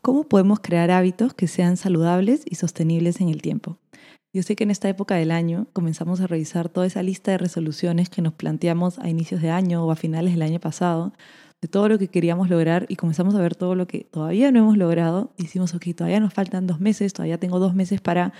[0.00, 3.78] ¿Cómo podemos crear hábitos que sean saludables y sostenibles en el tiempo?
[4.32, 7.38] Yo sé que en esta época del año comenzamos a revisar toda esa lista de
[7.38, 11.12] resoluciones que nos planteamos a inicios de año o a finales del año pasado,
[11.60, 14.60] de todo lo que queríamos lograr y comenzamos a ver todo lo que todavía no
[14.60, 15.34] hemos logrado.
[15.36, 18.32] Y decimos, ok, todavía nos faltan dos meses, todavía tengo dos meses para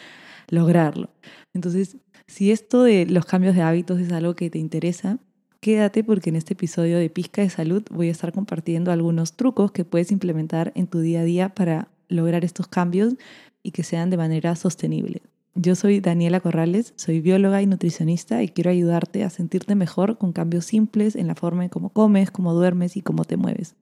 [0.49, 1.11] lograrlo.
[1.55, 1.97] Entonces,
[2.29, 5.19] si esto de los cambios de hábitos es algo que te interesa,
[5.61, 9.73] quédate porque en este episodio de Pizca de Salud voy a estar compartiendo algunos trucos
[9.73, 13.15] que puedes implementar en tu día a día para lograr estos cambios
[13.63, 15.23] y que sean de manera sostenible.
[15.55, 20.33] Yo soy Daniela Corrales, soy bióloga y nutricionista y quiero ayudarte a sentirte mejor con
[20.33, 23.75] cambios simples en la forma en cómo comes, cómo duermes y cómo te mueves.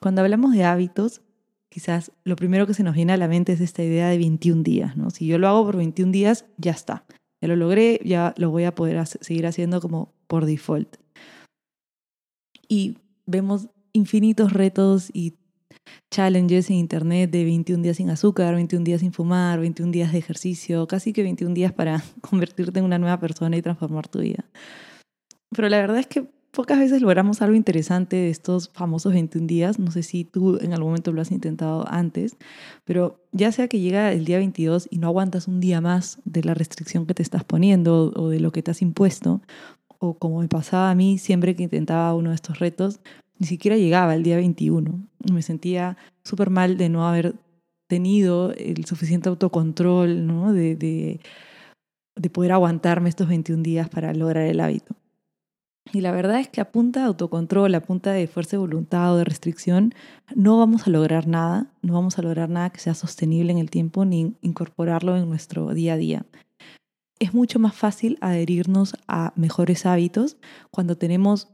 [0.00, 1.20] Cuando hablamos de hábitos,
[1.68, 4.62] quizás lo primero que se nos viene a la mente es esta idea de 21
[4.62, 5.10] días, ¿no?
[5.10, 7.04] Si yo lo hago por 21 días, ya está.
[7.42, 10.96] Ya lo logré, ya lo voy a poder seguir haciendo como por default.
[12.66, 15.34] Y vemos infinitos retos y
[16.12, 20.18] challenges en internet de 21 días sin azúcar, 21 días sin fumar, 21 días de
[20.18, 24.44] ejercicio, casi que 21 días para convertirte en una nueva persona y transformar tu vida.
[25.50, 29.78] Pero la verdad es que pocas veces logramos algo interesante de estos famosos 21 días.
[29.78, 32.36] No sé si tú en algún momento lo has intentado antes,
[32.84, 36.42] pero ya sea que llega el día 22 y no aguantas un día más de
[36.42, 39.42] la restricción que te estás poniendo o de lo que te has impuesto,
[40.12, 43.00] como me pasaba a mí siempre que intentaba uno de estos retos,
[43.38, 45.08] ni siquiera llegaba el día 21.
[45.32, 47.34] Me sentía súper mal de no haber
[47.88, 51.20] tenido el suficiente autocontrol, de,
[52.16, 54.94] de poder aguantarme estos 21 días para lograr el hábito.
[55.92, 59.12] Y la verdad es que a punta de autocontrol, a punta de fuerza de voluntad
[59.12, 59.94] o de restricción,
[60.34, 63.70] no vamos a lograr nada, no vamos a lograr nada que sea sostenible en el
[63.70, 66.26] tiempo ni incorporarlo en nuestro día a día.
[67.18, 70.36] Es mucho más fácil adherirnos a mejores hábitos
[70.70, 71.48] cuando tenemos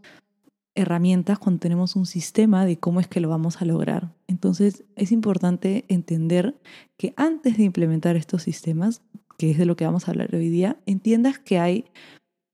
[0.74, 4.12] herramientas, cuando tenemos un sistema de cómo es que lo vamos a lograr.
[4.26, 6.54] Entonces es importante entender
[6.96, 9.02] que antes de implementar estos sistemas,
[9.36, 11.86] que es de lo que vamos a hablar hoy día, entiendas que hay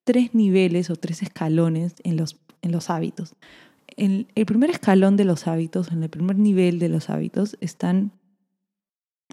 [0.04, 3.34] tres niveles o tres escalones en los, en los hábitos.
[3.96, 8.12] En el primer escalón de los hábitos, en el primer nivel de los hábitos, están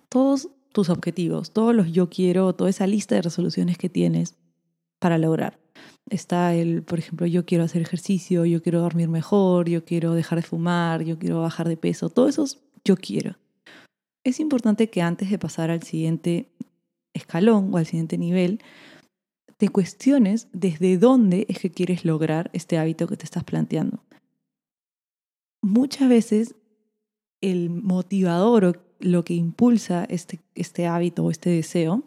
[0.09, 4.35] todos tus objetivos, todos los yo quiero, toda esa lista de resoluciones que tienes
[4.99, 5.59] para lograr.
[6.09, 10.39] Está el, por ejemplo, yo quiero hacer ejercicio, yo quiero dormir mejor, yo quiero dejar
[10.39, 13.37] de fumar, yo quiero bajar de peso, todos esos yo quiero.
[14.25, 16.49] Es importante que antes de pasar al siguiente
[17.13, 18.59] escalón o al siguiente nivel,
[19.57, 24.03] te cuestiones desde dónde es que quieres lograr este hábito que te estás planteando.
[25.61, 26.55] Muchas veces
[27.41, 32.03] el motivador o lo que impulsa este, este hábito o este deseo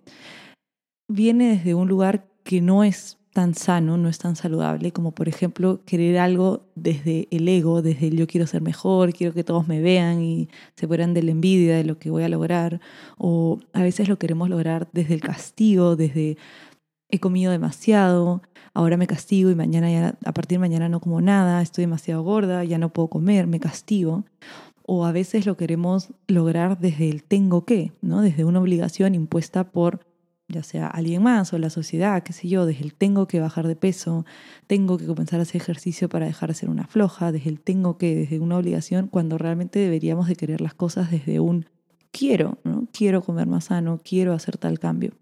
[1.08, 5.28] viene desde un lugar que no es tan sano, no es tan saludable, como por
[5.28, 9.68] ejemplo querer algo desde el ego, desde el yo quiero ser mejor, quiero que todos
[9.68, 12.80] me vean y se fueran de la envidia de lo que voy a lograr,
[13.18, 16.38] o a veces lo queremos lograr desde el castigo, desde
[17.10, 18.40] he comido demasiado,
[18.72, 22.22] ahora me castigo y mañana ya, a partir de mañana no como nada, estoy demasiado
[22.22, 24.24] gorda, ya no puedo comer, me castigo.
[24.86, 28.22] O a veces lo queremos lograr desde el tengo que, ¿no?
[28.22, 30.00] Desde una obligación impuesta por
[30.48, 33.66] ya sea alguien más o la sociedad, qué sé yo, desde el tengo que bajar
[33.66, 34.24] de peso,
[34.66, 37.98] tengo que comenzar a hacer ejercicio para dejar de ser una floja, desde el tengo
[37.98, 41.66] que, desde una obligación, cuando realmente deberíamos de querer las cosas desde un
[42.12, 42.86] quiero, ¿no?
[42.92, 45.12] Quiero comer más sano, quiero hacer tal cambio.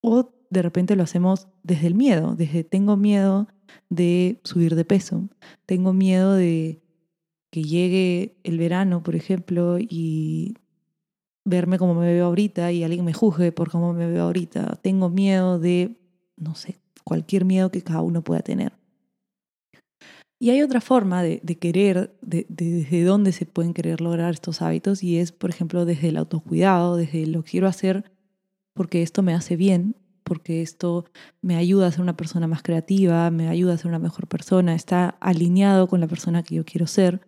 [0.00, 3.48] O de repente lo hacemos desde el miedo, desde tengo miedo
[3.90, 5.28] de subir de peso,
[5.66, 6.80] tengo miedo de
[7.50, 10.54] que llegue el verano, por ejemplo, y
[11.44, 14.78] verme como me veo ahorita y alguien me juzgue por cómo me veo ahorita.
[14.82, 15.96] Tengo miedo de,
[16.36, 18.72] no sé, cualquier miedo que cada uno pueda tener.
[20.38, 25.02] Y hay otra forma de, querer, de, desde dónde se pueden querer lograr estos hábitos
[25.02, 28.12] y es, por ejemplo, desde el autocuidado, desde lo quiero hacer
[28.76, 31.04] porque esto me hace bien porque esto
[31.40, 34.74] me ayuda a ser una persona más creativa, me ayuda a ser una mejor persona,
[34.74, 37.20] está alineado con la persona que yo quiero ser.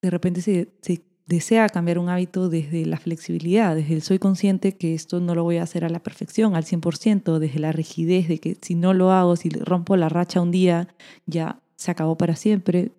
[0.00, 0.68] De repente se,
[1.26, 5.42] desea cambiar un hábito desde la flexibilidad, desde el soy consciente que esto no lo
[5.42, 8.94] voy a hacer a la perfección, al 100%, desde la rigidez de que si no
[8.94, 10.86] lo hago, si rompo la racha un día,
[11.26, 12.92] ya se acabó para siempre,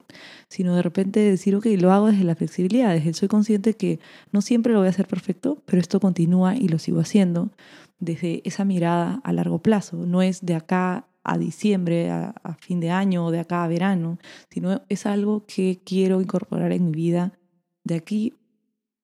[0.50, 4.02] sino de repente decir, ok, lo hago desde la flexibilidad, desde el soy consciente que
[4.34, 7.50] no siempre lo voy a hacer perfecto, pero esto continúa y lo sigo haciendo
[8.00, 10.06] desde esa mirada a largo plazo.
[10.06, 14.18] No es de acá a diciembre, a, fin de año o de acá a verano,
[14.50, 17.34] sino es algo que quiero incorporar en mi vida
[17.84, 18.34] de aquí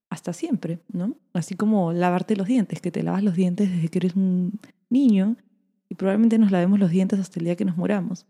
[0.09, 1.17] hasta siempre, ¿no?
[1.33, 4.59] Así como lavarte los dientes, que te lavas los dientes desde que eres un
[4.89, 5.35] niño
[5.89, 8.25] y probablemente nos lavemos los dientes hasta el día que nos moramos.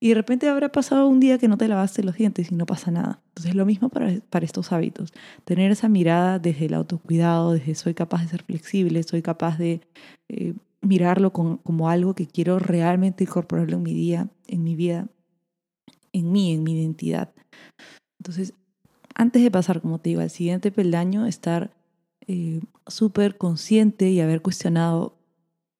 [0.00, 2.66] Y de repente habrá pasado un día que no te lavaste los dientes y no
[2.66, 3.22] pasa nada.
[3.28, 5.12] Entonces lo mismo para, para estos hábitos.
[5.44, 9.80] Tener esa mirada desde el autocuidado, desde soy capaz de ser flexible, soy capaz de
[10.28, 15.08] eh, mirarlo como algo que quiero realmente incorporarlo en mi día, en mi vida,
[16.12, 17.32] en mí, en mi identidad.
[18.20, 18.54] Entonces,
[19.14, 21.72] antes de pasar, como te digo, al siguiente peldaño, estar
[22.26, 25.13] eh, súper consciente y haber cuestionado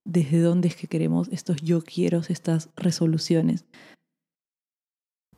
[0.05, 3.65] desde dónde es que queremos estos yo quiero, estas resoluciones.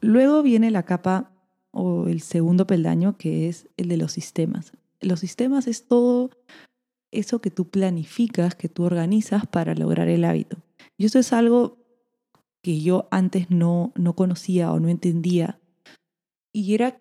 [0.01, 1.33] Luego viene la capa
[1.71, 4.73] o el segundo peldaño, que es el de los sistemas.
[5.01, 6.31] Los sistemas es todo
[7.11, 10.59] eso que tú planificas, que tú organizas para lograr el hábito.
[10.97, 11.79] Y eso es algo
[12.63, 15.61] que yo antes no, no conocía o no entendía.
[16.53, 16.99] Y era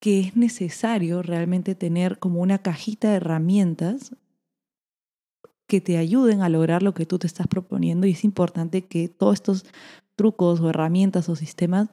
[0.00, 4.14] que es necesario realmente tener como una cajita de herramientas
[5.74, 9.08] que te ayuden a lograr lo que tú te estás proponiendo y es importante que
[9.08, 9.64] todos estos
[10.14, 11.88] trucos o herramientas o sistemas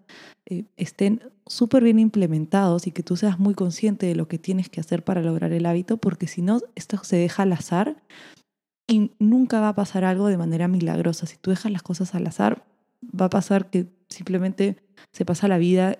[0.45, 4.69] eh, estén súper bien implementados y que tú seas muy consciente de lo que tienes
[4.69, 8.03] que hacer para lograr el hábito, porque si no, esto se deja al azar
[8.87, 11.25] y nunca va a pasar algo de manera milagrosa.
[11.25, 12.63] Si tú dejas las cosas al azar,
[13.03, 14.77] va a pasar que simplemente
[15.11, 15.97] se pasa la vida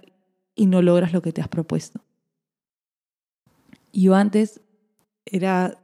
[0.54, 2.00] y no logras lo que te has propuesto.
[3.92, 4.62] Yo antes
[5.26, 5.81] era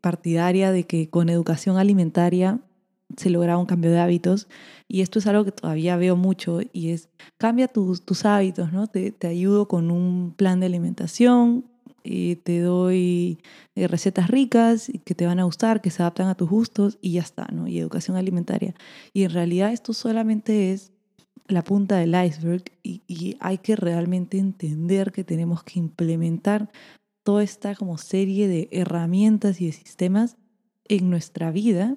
[0.00, 2.60] partidaria de que con educación alimentaria
[3.16, 4.48] se lograba un cambio de hábitos
[4.88, 7.08] y esto es algo que todavía veo mucho y es
[7.38, 8.88] cambia tus, tus hábitos, ¿no?
[8.88, 11.64] Te, te, ayudo con un plan de alimentación,
[12.06, 13.38] y eh, te doy
[13.74, 17.12] eh, recetas ricas que te van a gustar, que se adaptan a tus gustos y
[17.12, 17.66] ya está, ¿no?
[17.66, 18.74] Y educación alimentaria.
[19.12, 20.92] Y en realidad esto solamente es
[21.48, 26.70] la punta del iceberg y, hay que realmente entender que tenemos que implementar
[27.26, 30.36] toda esta como serie de herramientas y de sistemas
[30.84, 31.96] en nuestra vida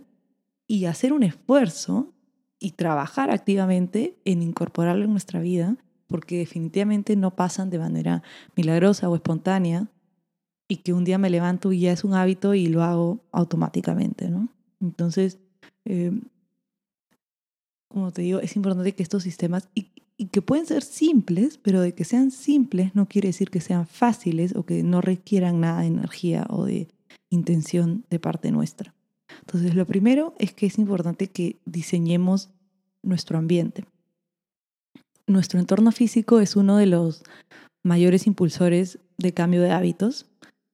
[0.65, 2.15] y hacer un esfuerzo
[2.57, 5.77] y trabajar activamente en incorporarlo en nuestra vida,
[6.07, 8.23] porque definitivamente no pasan de manera
[8.55, 9.91] milagrosa o espontánea
[10.67, 14.31] y que un día me levanto y ya es un hábito y lo hago automáticamente,
[14.31, 14.49] ¿no?
[14.81, 15.37] Entonces,
[15.85, 16.11] eh,
[17.87, 19.69] como te digo, es importante que estos sistemas,
[20.27, 24.55] que pueden ser simples, pero de que sean simples no quiere decir que sean fáciles
[24.55, 26.87] o que no requieran nada de energía o de
[27.29, 28.93] intención de parte nuestra.
[29.41, 32.49] Entonces, lo primero es que es importante que diseñemos
[33.01, 33.85] nuestro ambiente.
[35.27, 37.23] Nuestro entorno físico es uno de los
[37.83, 40.25] mayores impulsores de cambio de hábitos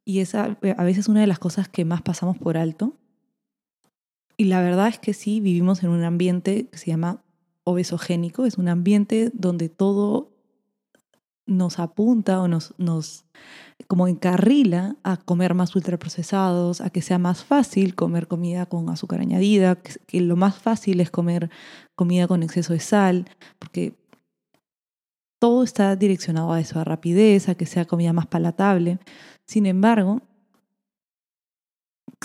[0.06, 2.95] y es a, a veces una de las cosas que más pasamos por alto
[4.38, 7.21] y la verdad es que sí, vivimos en un ambiente que se llama
[7.65, 10.31] obesogénico, es un ambiente donde todo
[11.47, 13.25] nos apunta o nos, nos
[13.88, 19.19] como encarrila a comer más ultraprocesados, a que sea más fácil comer comida con azúcar
[19.19, 21.50] añadida, que, lo más fácil es comer
[21.95, 23.29] comida con exceso de sal,
[23.59, 23.94] porque
[25.39, 29.00] todo está direccionado a eso, a rapidez, a que sea comida más palatable.
[29.45, 30.21] Sin embargo,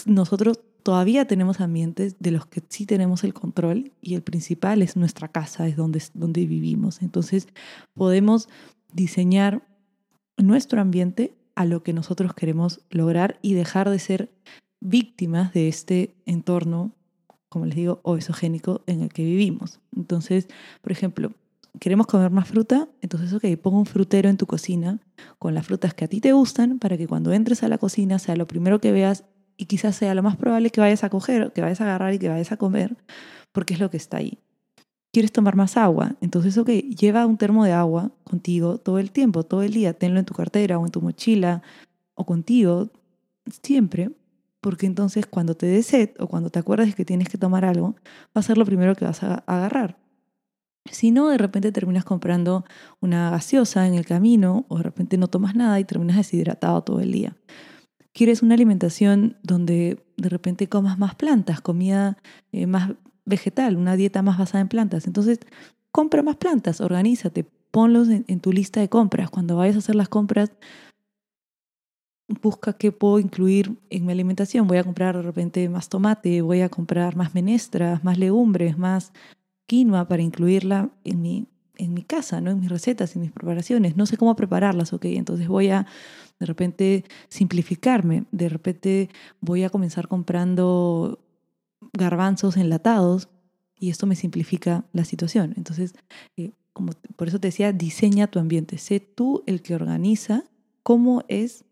[0.07, 4.97] nosotros todavía tenemos ambientes de los que sí tenemos el control y el principal es
[4.97, 7.03] nuestra casa, es donde, donde vivimos.
[7.03, 7.49] Entonces
[7.95, 8.49] podemos
[8.93, 9.67] diseñar
[10.37, 14.31] nuestro ambiente a lo que nosotros queremos lograr y dejar de ser
[14.81, 16.93] víctimas de este entorno,
[17.49, 19.81] como les digo, obesogénico en el que vivimos.
[19.95, 20.49] Entonces,
[20.81, 21.33] por ejemplo,
[21.79, 24.99] queremos comer más fruta, entonces, ok, pongo un frutero en tu cocina
[25.39, 28.19] con las frutas que a ti te gustan para que cuando entres a la cocina
[28.19, 29.25] sea lo primero que veas
[29.61, 32.19] y quizás sea lo más probable que vayas a coger, que vayas a agarrar y
[32.19, 32.97] que vayas a comer,
[33.53, 34.39] porque es lo que está ahí.
[35.13, 36.17] ¿Quieres tomar más agua?
[36.23, 40.19] Entonces, ok, lleva un termo de agua contigo todo el tiempo, todo el día, tenlo
[40.19, 41.63] en tu cartera o en tu mochila
[42.15, 42.89] o contigo,
[43.63, 44.11] siempre,
[44.63, 47.97] porque entonces cuando te des sed o cuando te acuerdes que tienes que tomar algo,
[48.35, 49.99] va a ser lo primero que vas a agarrar.
[50.91, 52.65] Si no, de repente terminas comprando
[53.01, 57.01] una gaseosa en el camino o de repente no tomas nada y terminas deshidratado todo
[57.01, 57.37] el día
[58.13, 62.19] quieres una alimentación donde de repente comas más plantas, comida
[62.53, 62.93] eh, más
[63.25, 65.07] vegetal, una dieta más basada en plantas.
[65.07, 65.41] Entonces,
[65.93, 69.31] compra más plantas, organízate, ponlos en, tu lista de compras.
[69.31, 70.51] Cuando vayas a hacer las compras,
[72.43, 74.67] busca qué puedo incluir en mi alimentación.
[74.67, 79.13] Voy a comprar de repente más tomate, voy a comprar más menestras, más legumbres, más
[79.67, 81.47] quinoa para incluirla en mi,
[81.81, 82.51] en mi casa, ¿no?
[82.51, 83.97] en mis recetas, en mis preparaciones.
[83.97, 85.07] No sé cómo prepararlas, ok.
[85.07, 85.87] Entonces voy a
[86.39, 89.09] de repente simplificarme, de repente
[89.41, 91.19] voy a comenzar comprando
[91.93, 93.29] garbanzos enlatados
[93.79, 95.55] y esto me simplifica la situación.
[95.57, 95.95] Entonces,
[96.37, 100.45] eh, como por eso te decía, diseña tu ambiente, sé tú el que organiza
[100.83, 101.65] cómo es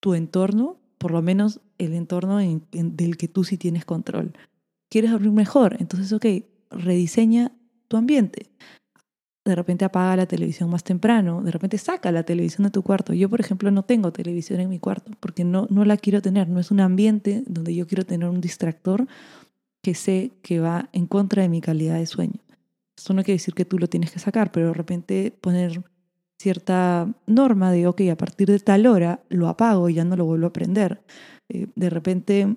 [0.00, 4.32] tu entorno, por lo menos el entorno del que tú sí tienes control.
[4.88, 5.76] ¿Quieres dormir mejor?
[5.78, 6.26] Entonces, ok,
[6.70, 7.52] rediseña
[7.88, 8.46] tu ambiente.
[9.44, 13.14] De repente apaga la televisión más temprano, de repente saca la televisión de tu cuarto.
[13.14, 16.48] Yo, por ejemplo, no tengo televisión en mi cuarto porque no, no la quiero tener.
[16.48, 19.06] No es un ambiente donde yo quiero tener un distractor
[19.82, 22.40] que sé que va en contra de mi calidad de sueño.
[22.96, 25.82] Esto no quiere decir que tú lo tienes que sacar, pero de repente poner
[26.38, 30.26] cierta norma de, ok, a partir de tal hora lo apago y ya no lo
[30.26, 31.02] vuelvo a prender.
[31.48, 32.56] Eh, de repente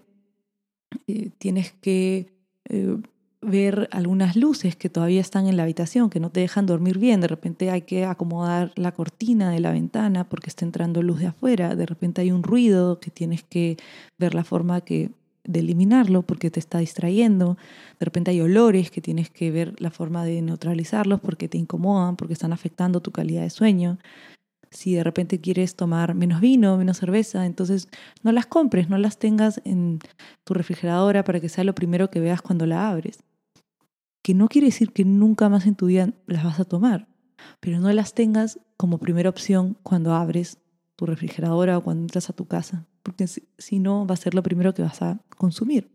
[1.08, 2.34] eh, tienes que
[2.66, 2.98] eh,
[3.46, 7.22] ver algunas luces que todavía están en la habitación, que no te dejan dormir bien.
[7.22, 11.28] De repente hay que acomodar la cortina de la ventana porque está entrando luz de
[11.28, 11.76] afuera.
[11.76, 13.78] De repente hay un ruido que tienes que
[14.18, 15.12] ver la forma que
[15.46, 17.58] de eliminarlo porque te está distrayendo.
[18.00, 22.16] De repente hay olores que tienes que ver la forma de neutralizarlos porque te incomodan,
[22.16, 23.98] porque están afectando tu calidad de sueño.
[24.72, 27.90] Si de repente quieres tomar menos vino, menos cerveza, entonces
[28.24, 30.00] no las compres, no las tengas en
[30.44, 33.20] tu refrigeradora para que sea lo primero que veas cuando la abres.
[34.24, 37.08] Que no quiere decir que nunca más en tu vida las vas a tomar,
[37.60, 40.58] pero no las tengas como primera opción cuando abres
[40.96, 44.42] tu refrigeradora o cuando entras a tu casa, porque si no va a ser lo
[44.42, 45.92] primero que vas a consumir.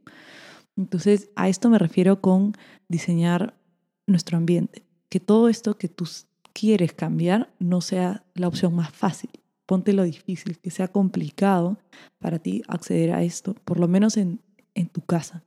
[0.76, 2.52] Entonces, a esto me refiero con
[2.88, 3.58] diseñar
[4.06, 6.06] nuestro ambiente, que todo esto que tú
[6.52, 9.30] quieres cambiar no sea la opción más fácil.
[9.66, 11.78] Ponte lo difícil, que sea complicado
[12.18, 14.40] para ti acceder a esto, por lo menos en,
[14.74, 15.44] en tu casa.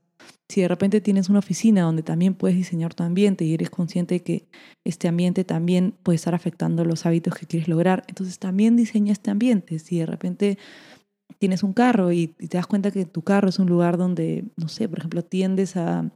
[0.52, 4.16] Si de repente tienes una oficina donde también puedes diseñar tu ambiente y eres consciente
[4.16, 4.50] de que
[4.84, 9.32] este ambiente también puede estar afectando los hábitos que quieres lograr, entonces también diseña este
[9.32, 9.80] ambiente.
[9.80, 10.58] Si de repente
[11.40, 14.68] tienes un carro y, te das cuenta que tu carro es un lugar donde, no
[14.68, 16.12] sé, por ejemplo, tiendes a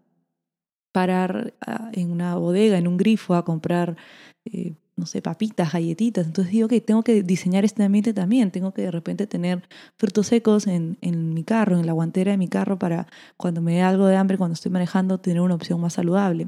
[0.92, 1.54] parar
[1.94, 3.96] en una bodega, en un grifo, a comprar
[4.44, 6.26] eh, no sé, papitas, galletitas.
[6.26, 8.52] Entonces digo, que tengo que diseñar este ambiente también.
[8.52, 12.38] Tengo que de repente tener frutos secos en, en mi carro, en la guantera de
[12.38, 15.82] mi carro, para cuando me dé algo de hambre, cuando estoy manejando, tener una opción
[15.82, 16.48] más saludable.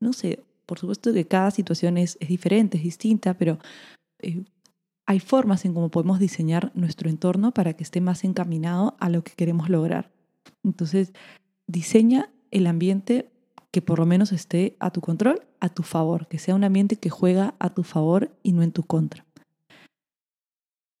[0.00, 3.58] No sé, por supuesto que cada situación es, es diferente, es distinta, pero
[4.20, 4.44] eh,
[5.06, 9.24] hay formas en cómo podemos diseñar nuestro entorno para que esté más encaminado a lo
[9.24, 10.10] que queremos lograr.
[10.62, 11.14] Entonces,
[11.66, 13.30] diseña el ambiente
[13.70, 16.96] que por lo menos esté a tu control, a tu favor, que sea un ambiente
[16.96, 19.24] que juega a tu favor y no en tu contra.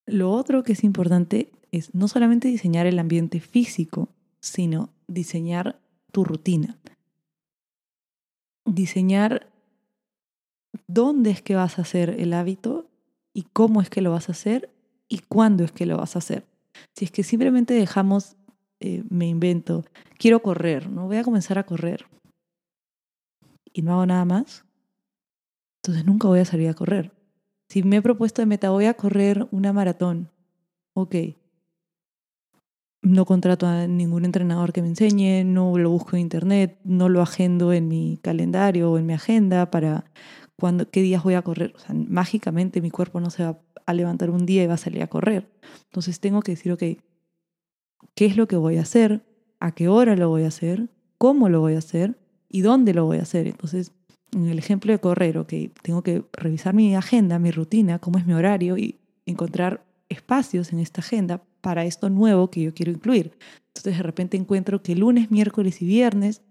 [0.06, 4.08] Lo otro que es importante es no solamente diseñar el ambiente físico,
[4.40, 5.78] sino diseñar
[6.12, 6.78] tu rutina.
[8.64, 9.50] Diseñar
[10.86, 12.86] dónde es que vas a hacer el hábito
[13.34, 14.70] y cómo es que lo vas a hacer
[15.08, 16.46] y cuándo es que lo vas a hacer.
[16.94, 18.36] Si es que simplemente dejamos,
[18.80, 19.84] eh, me invento,
[20.18, 22.06] quiero correr, no voy a comenzar a correr
[23.72, 24.64] y no hago nada más,
[25.82, 27.12] entonces nunca voy a salir a correr.
[27.68, 30.30] Si me he propuesto de meta, voy a correr una maratón,
[30.94, 31.14] ok.
[33.00, 37.22] No contrato a ningún entrenador que me enseñe, no lo busco en internet, no lo
[37.22, 40.10] agendo en mi calendario o en mi agenda para
[40.56, 41.74] cuando, qué días voy a correr.
[41.92, 45.06] Mágicamente mi cuerpo no se va a levantar un día y va a salir a
[45.06, 45.48] correr.
[45.84, 46.82] Entonces tengo que decir, ok,
[48.14, 49.24] ¿qué es lo que voy a hacer?
[49.60, 50.88] ¿A qué hora lo voy a hacer?
[51.16, 52.18] ¿Cómo lo voy a hacer?
[52.48, 53.46] Y dónde lo voy a hacer.
[53.46, 53.92] Entonces,
[54.32, 55.52] en el ejemplo de correr, ok,
[55.82, 60.78] tengo que revisar mi agenda, mi rutina, cómo es mi horario y encontrar espacios en
[60.78, 63.36] esta agenda para esto nuevo que yo quiero incluir.
[63.68, 66.42] Entonces, de repente encuentro que lunes, miércoles y viernes,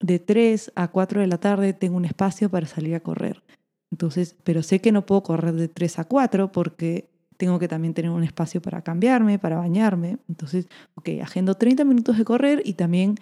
[0.00, 3.42] de 3 a 4 de la tarde, tengo un espacio para salir a correr.
[3.90, 7.94] Entonces, pero sé que no puedo correr de 3 a 4 porque tengo que también
[7.94, 10.18] tener un espacio para cambiarme, para bañarme.
[10.28, 13.16] Entonces, ok, agendo 30 minutos de correr y también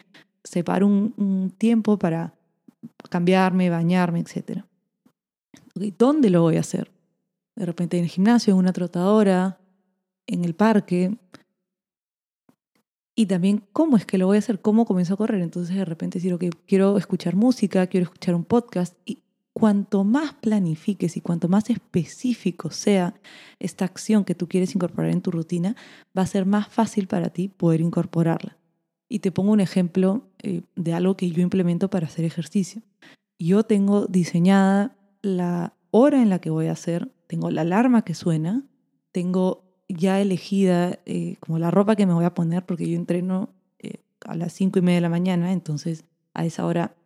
[0.44, 2.34] separo un, tiempo para
[3.10, 4.62] cambiarme, bañarme, etc.
[5.98, 6.92] ¿Dónde lo voy a hacer?
[7.56, 9.58] De repente en el gimnasio, en una trotadora,
[10.26, 11.16] en el parque.
[13.16, 15.40] Y también cómo es que lo voy a hacer, cómo comienzo a correr.
[15.40, 18.94] Entonces de repente decir, ok, quiero escuchar música, quiero escuchar un podcast.
[19.04, 19.20] Y
[19.52, 23.14] cuanto más planifiques y cuanto más específico sea
[23.60, 25.76] esta acción que tú quieres incorporar en tu rutina,
[26.16, 28.58] va a ser más fácil para ti poder incorporarla.
[29.08, 32.82] Y te pongo un ejemplo eh, de algo que yo implemento para hacer ejercicio.
[33.38, 38.14] Yo tengo diseñada la hora en la que voy a hacer, tengo la alarma que
[38.14, 38.64] suena,
[39.12, 43.50] tengo ya elegida eh, como la ropa que me voy a poner porque yo entreno
[43.78, 46.96] eh, a las cinco y media de la mañana, entonces a esa hora,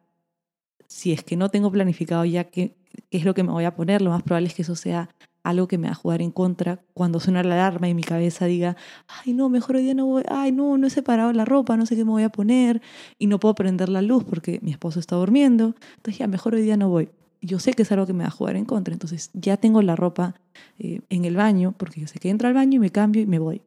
[0.87, 2.77] si es que no tengo planificado ya qué,
[3.11, 5.11] qué es lo que me voy a poner, lo más probable es que eso sea
[5.51, 8.47] algo que me va a jugar en contra cuando suena la alarma y mi cabeza
[8.47, 8.77] diga,
[9.07, 11.87] ay no, mejor hoy día no voy, ay no, no he separado la ropa, no
[11.87, 12.83] sé qué me voy a poner
[13.19, 16.63] y no puedo prender la luz porque mi esposo está durmiendo, entonces ya mejor hoy
[16.63, 17.11] día no voy.
[17.41, 19.81] Yo sé que es algo que me va a jugar en contra, entonces ya tengo
[19.83, 20.35] la ropa
[20.79, 23.27] eh, en el baño porque yo sé que entro al baño y me cambio y
[23.27, 23.63] me voy.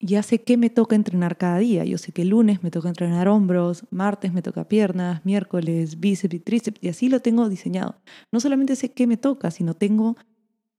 [0.00, 1.84] ya sé qué me toca entrenar cada día.
[1.84, 6.34] Yo sé que el lunes me toca entrenar hombros, martes me toca piernas, miércoles bíceps
[6.34, 7.96] y tríceps, y así lo tengo diseñado.
[8.30, 10.16] No solamente sé qué me toca, sino tengo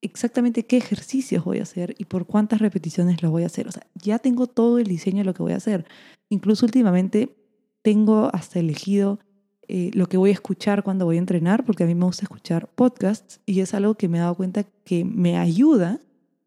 [0.05, 3.67] exactamente qué ejercicios voy a hacer y por cuántas repeticiones los voy a hacer.
[3.67, 5.85] O sea, ya tengo todo el diseño de lo que voy a hacer.
[6.29, 7.35] Incluso últimamente
[7.81, 9.19] tengo hasta elegido
[9.67, 12.23] eh, lo que voy a escuchar cuando voy a entrenar, porque a mí me gusta
[12.23, 15.99] escuchar podcasts y es algo que me he dado cuenta que me ayuda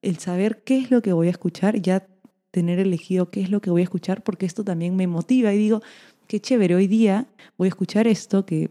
[0.03, 2.07] el saber qué es lo que voy a escuchar, ya
[2.51, 5.59] tener elegido qué es lo que voy a escuchar, porque esto también me motiva y
[5.59, 5.83] digo,
[6.29, 8.71] qué chévere, hoy día voy a escuchar esto que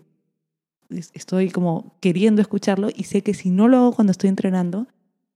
[0.89, 4.87] estoy como queriendo escucharlo y sé que si no lo hago cuando estoy entrenando,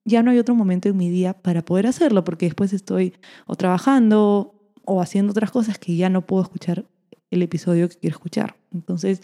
[0.05, 3.13] ya no hay otro momento en mi día para poder hacerlo, porque después estoy
[3.46, 4.55] o trabajando
[4.86, 6.86] o haciendo otras cosas que ya no puedo escuchar
[7.29, 8.55] el episodio que quiero escuchar.
[8.74, 9.22] Entonces,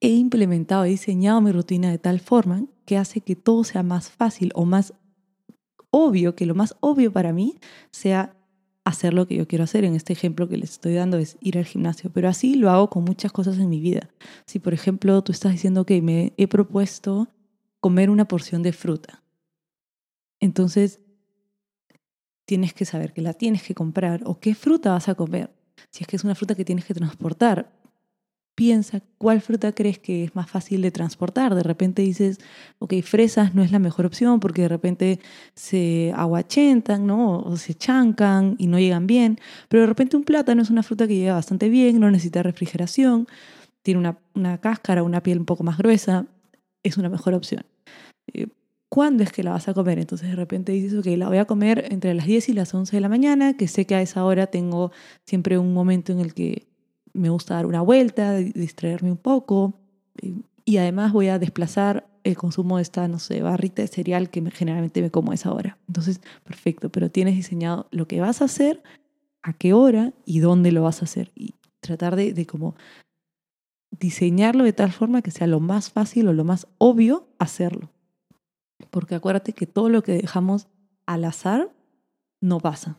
[0.00, 4.10] he implementado, he diseñado mi rutina de tal forma que hace que todo sea más
[4.10, 4.94] fácil o más
[5.90, 7.58] obvio, que lo más obvio para mí
[7.90, 8.34] sea
[8.84, 9.84] hacer lo que yo quiero hacer.
[9.84, 12.90] En este ejemplo que les estoy dando es ir al gimnasio, pero así lo hago
[12.90, 14.10] con muchas cosas en mi vida.
[14.46, 17.28] Si por ejemplo tú estás diciendo que me he propuesto
[17.80, 19.22] comer una porción de fruta,
[20.40, 21.00] entonces
[22.44, 25.50] tienes que saber que la tienes que comprar o qué fruta vas a comer.
[25.90, 27.72] Si es que es una fruta que tienes que transportar,
[28.62, 31.56] piensa cuál fruta crees que es más fácil de transportar.
[31.56, 32.38] De repente dices,
[32.78, 35.18] ok, fresas no es la mejor opción porque de repente
[35.56, 37.40] se aguachentan, ¿no?
[37.40, 39.40] O se chancan y no llegan bien.
[39.68, 43.26] Pero de repente un plátano es una fruta que llega bastante bien, no necesita refrigeración,
[43.82, 46.26] tiene una, una cáscara, una piel un poco más gruesa,
[46.84, 47.64] es una mejor opción.
[48.32, 48.46] Eh,
[48.88, 49.98] ¿Cuándo es que la vas a comer?
[49.98, 52.94] Entonces de repente dices, ok, la voy a comer entre las 10 y las 11
[52.96, 54.92] de la mañana, que sé que a esa hora tengo
[55.24, 56.71] siempre un momento en el que
[57.14, 59.74] me gusta dar una vuelta, distraerme un poco
[60.64, 64.48] y además voy a desplazar el consumo de esta, no sé, barrita de cereal que
[64.50, 65.78] generalmente me como a esa hora.
[65.88, 68.82] Entonces, perfecto, pero tienes diseñado lo que vas a hacer,
[69.42, 71.32] a qué hora y dónde lo vas a hacer.
[71.34, 72.76] Y tratar de, de como
[73.98, 77.90] diseñarlo de tal forma que sea lo más fácil o lo más obvio hacerlo.
[78.90, 80.68] Porque acuérdate que todo lo que dejamos
[81.06, 81.70] al azar
[82.40, 82.96] no pasa,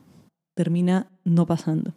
[0.56, 1.94] termina no pasando.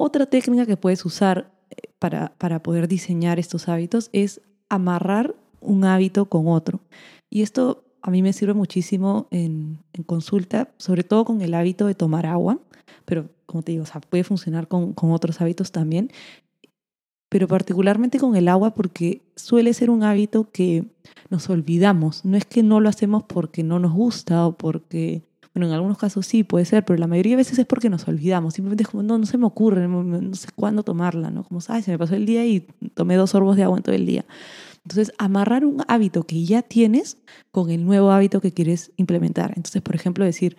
[0.00, 5.84] Otra técnica que puedes usar eh, para, para poder diseñar estos hábitos es amarrar un
[5.84, 6.78] hábito con otro.
[7.28, 11.88] Y esto a mí me sirve muchísimo en, en, consulta, sobre todo con el hábito
[11.88, 12.60] de tomar agua,
[13.06, 16.12] pero como te digo, puede funcionar con, con otros hábitos también,
[17.28, 20.84] pero particularmente con el agua porque suele ser un hábito que
[21.28, 22.24] nos olvidamos.
[22.24, 25.98] No es que no lo hacemos porque no nos gusta o porque bueno, en algunos
[25.98, 28.54] casos sí puede ser, pero la mayoría de veces es porque nos olvidamos.
[28.54, 31.44] Simplemente es como, no, no se me ocurre, no, sé cuándo tomarla, ¿no?
[31.44, 32.60] Como, ay, se me pasó el día y
[32.94, 34.24] tomé dos sorbos de agua en todo el día.
[34.84, 37.18] Entonces, amarrar un hábito que ya tienes
[37.50, 39.52] con el nuevo hábito que quieres implementar.
[39.56, 40.56] Entonces, por ejemplo, decir,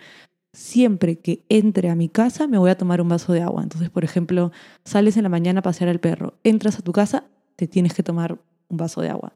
[0.53, 3.63] siempre que entre a mi casa me voy a tomar un vaso de agua.
[3.63, 4.51] Entonces, por ejemplo,
[4.85, 7.25] sales en la mañana a pasear al perro, entras a tu casa,
[7.55, 9.33] te tienes que tomar un vaso de agua.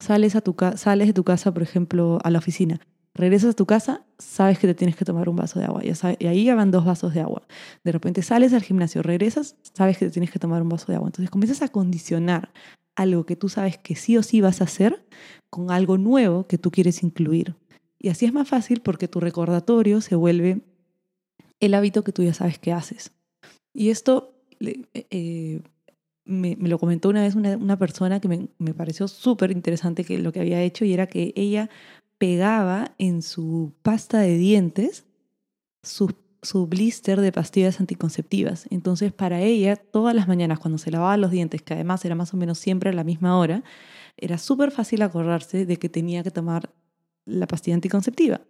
[0.00, 2.80] Sales, a tu sales de tu casa, por ejemplo, a la oficina,
[3.18, 5.82] regresas a tu casa, sabes que te tienes que tomar un vaso de agua.
[5.84, 7.46] y ahí van dos vasos de agua.
[7.84, 10.96] De repente sales al gimnasio, regresas, sabes que te tienes que tomar un vaso de
[10.96, 11.08] agua.
[11.08, 12.52] Entonces comienzas a condicionar
[12.96, 15.04] algo que tú sabes que sí o sí vas a hacer
[15.50, 17.56] con algo nuevo que tú quieres incluir.
[17.98, 20.62] Y así es más fácil porque tu recordatorio se vuelve
[21.60, 23.12] el hábito que tú ya sabes que haces.
[23.74, 25.60] Y esto eh, eh,
[26.24, 30.18] me, lo comentó una vez una, una persona que me, me pareció súper interesante que
[30.18, 31.68] lo que había hecho y era que ella
[32.18, 35.06] pegaba en su pasta de dientes
[35.82, 38.66] su, su blister de pastillas anticonceptivas.
[38.70, 42.34] Entonces, para ella, todas las mañanas cuando se lavaba los dientes, que además era más
[42.34, 43.62] o menos siempre a la misma hora,
[44.16, 46.74] era súper fácil acordarse de que tenía que tomar
[47.24, 48.40] la pastilla anticonceptiva,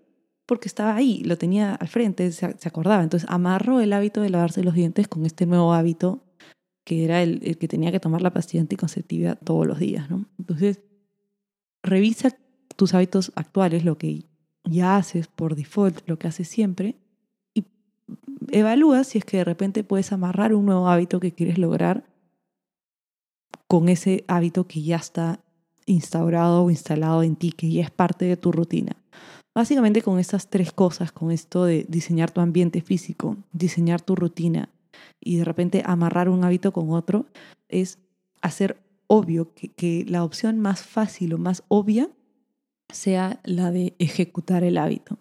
[0.47, 3.03] porque estaba ahí, lo tenía al frente, se, acordaba.
[3.03, 6.25] Entonces, amarró el hábito de lavarse los dientes con este nuevo hábito
[6.85, 10.25] que era el, el que tenía que tomar la pastilla anticonceptiva todos los días, ¿no?
[10.39, 10.81] Entonces,
[11.83, 12.31] revisa
[12.79, 14.25] tus hábitos actuales, lo que
[14.62, 16.95] ya haces por default, lo que haces siempre,
[17.53, 17.64] y
[18.53, 22.05] evalúa si es que de repente puedes amarrar un nuevo hábito que quieres lograr
[23.67, 25.41] con ese hábito que ya está
[25.87, 28.95] instaurado o instalado en ti, que ya es parte de tu rutina.
[29.57, 34.69] Básicamente con estas tres cosas, con esto de diseñar tu ambiente físico, diseñar tu rutina
[35.19, 37.27] y de repente amarrar un hábito con otro,
[37.69, 37.99] es
[38.41, 42.09] hacer obvio que, que la opción más fácil o más obvia
[42.92, 45.18] sea la de ejecutar el hábito.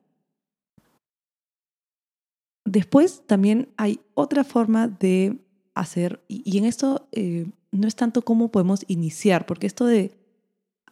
[2.65, 5.39] Después también hay otra forma de
[5.73, 10.17] hacer, y en esto eh, no es tanto cómo podemos iniciar, porque esto de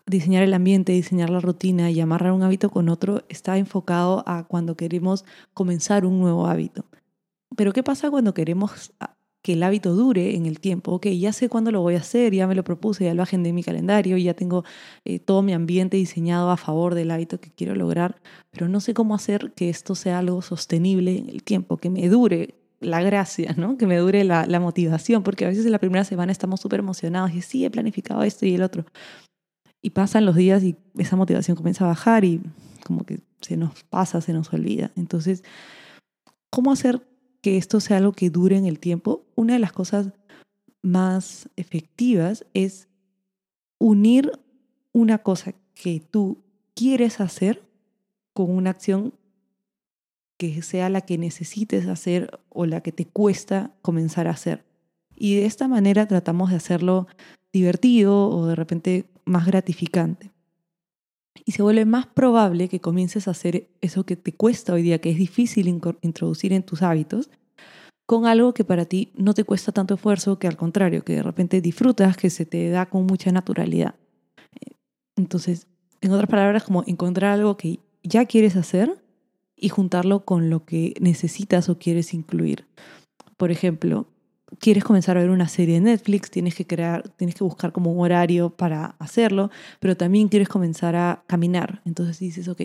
[0.06, 4.44] diseñar el ambiente, diseñar la rutina y amarrar un hábito con otro está enfocado a
[4.44, 6.86] cuando queremos comenzar un nuevo hábito.
[7.56, 8.94] Pero ¿qué pasa cuando queremos
[9.46, 10.94] que el hábito dure en el tiempo?
[10.94, 13.50] Ok, ya sé cuándo lo voy a hacer, ya me lo propuse, ya lo agendé
[13.50, 14.64] en mi calendario, ya tengo
[15.06, 18.96] eh, todo mi ambiente diseñado a favor del hábito que quiero lograr, pero no sé
[18.96, 23.54] cómo hacer que esto sea algo sostenible en el tiempo, que me dure la gracia,
[23.56, 23.78] ¿no?
[23.78, 27.32] Que me dure la, motivación, porque a veces en la primera semana estamos súper emocionados
[27.36, 28.84] y sí, he planificado esto y el otro.
[29.80, 32.42] Y pasan los días y esa motivación comienza a bajar y
[32.84, 34.90] como que se nos pasa, se nos olvida.
[34.96, 35.44] Entonces,
[36.50, 37.08] ¿cómo hacer
[37.44, 39.25] que esto sea algo que dure en el tiempo?
[39.36, 40.12] Una de las cosas
[40.82, 42.88] más efectivas es
[43.78, 44.32] unir
[44.94, 46.44] una cosa que tú
[46.74, 47.64] quieres hacer
[48.34, 49.14] con una acción
[50.38, 54.66] que sea la que necesites hacer o la que te cuesta comenzar a hacer.
[55.16, 57.08] Y de esta manera tratamos de hacerlo
[57.54, 60.32] divertido o de repente más gratificante.
[61.46, 65.00] Y se vuelve más probable que comiences a hacer eso que te cuesta hoy día,
[65.00, 65.68] que es difícil
[66.02, 67.30] introducir en tus hábitos,
[68.06, 71.24] con algo que para ti no te cuesta tanto esfuerzo, que al contrario, que de
[71.24, 73.96] repente disfrutas, que se te da con mucha naturalidad.
[75.16, 75.68] Entonces,
[76.02, 79.02] en otras palabras, como encontrar algo que ya quieres hacer
[79.56, 82.66] y juntarlo con lo que necesitas o quieres incluir.
[83.38, 84.08] Por ejemplo,
[84.60, 87.92] quieres comenzar a ver una serie de Netflix, tienes que crear, tienes que buscar como
[87.92, 91.82] un horario para hacerlo, pero también quieres comenzar a caminar.
[91.86, 92.62] Entonces dices, ok,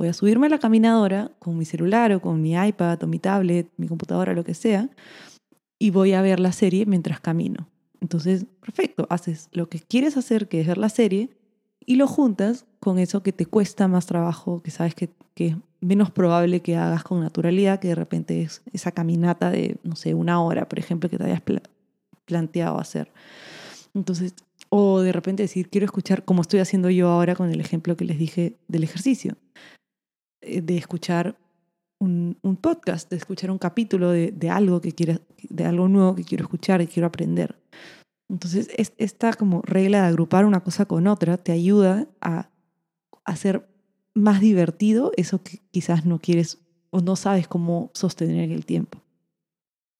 [0.00, 3.18] voy a subirme a la caminadora con mi celular o con mi iPad o mi
[3.18, 4.88] tablet, mi computadora, lo que sea,
[5.78, 7.68] y voy a ver la serie mientras camino.
[8.00, 11.28] Entonces, perfecto, haces lo que quieres hacer, que es ver la serie,
[11.84, 15.56] y lo juntas con eso que te cuesta más trabajo, que sabes que, que es
[15.82, 20.14] menos probable que hagas con naturalidad, que de repente es esa caminata de, no sé,
[20.14, 21.42] una hora, por ejemplo, que te hayas
[22.24, 23.12] planteado hacer.
[23.92, 24.32] Entonces,
[24.70, 28.06] o de repente decir, quiero escuchar, como estoy haciendo yo ahora con el ejemplo que
[28.06, 29.36] les dije del ejercicio,
[30.40, 31.36] de escuchar
[31.98, 36.44] un, podcast, de escuchar un capítulo de, algo que quiero, de algo nuevo que quiero
[36.44, 37.56] escuchar y quiero aprender.
[38.28, 42.48] Entonces, esta como regla de agrupar una cosa con otra te ayuda a
[43.24, 43.68] hacer
[44.14, 46.58] más divertido eso que quizás no quieres
[46.90, 49.02] o no sabes cómo sostener en el tiempo.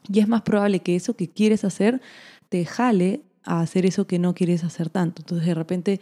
[0.08, 2.00] Y es más probable que eso que quieres hacer
[2.48, 5.22] te jale a hacer eso que no quieres hacer tanto.
[5.22, 6.00] Entonces de repente,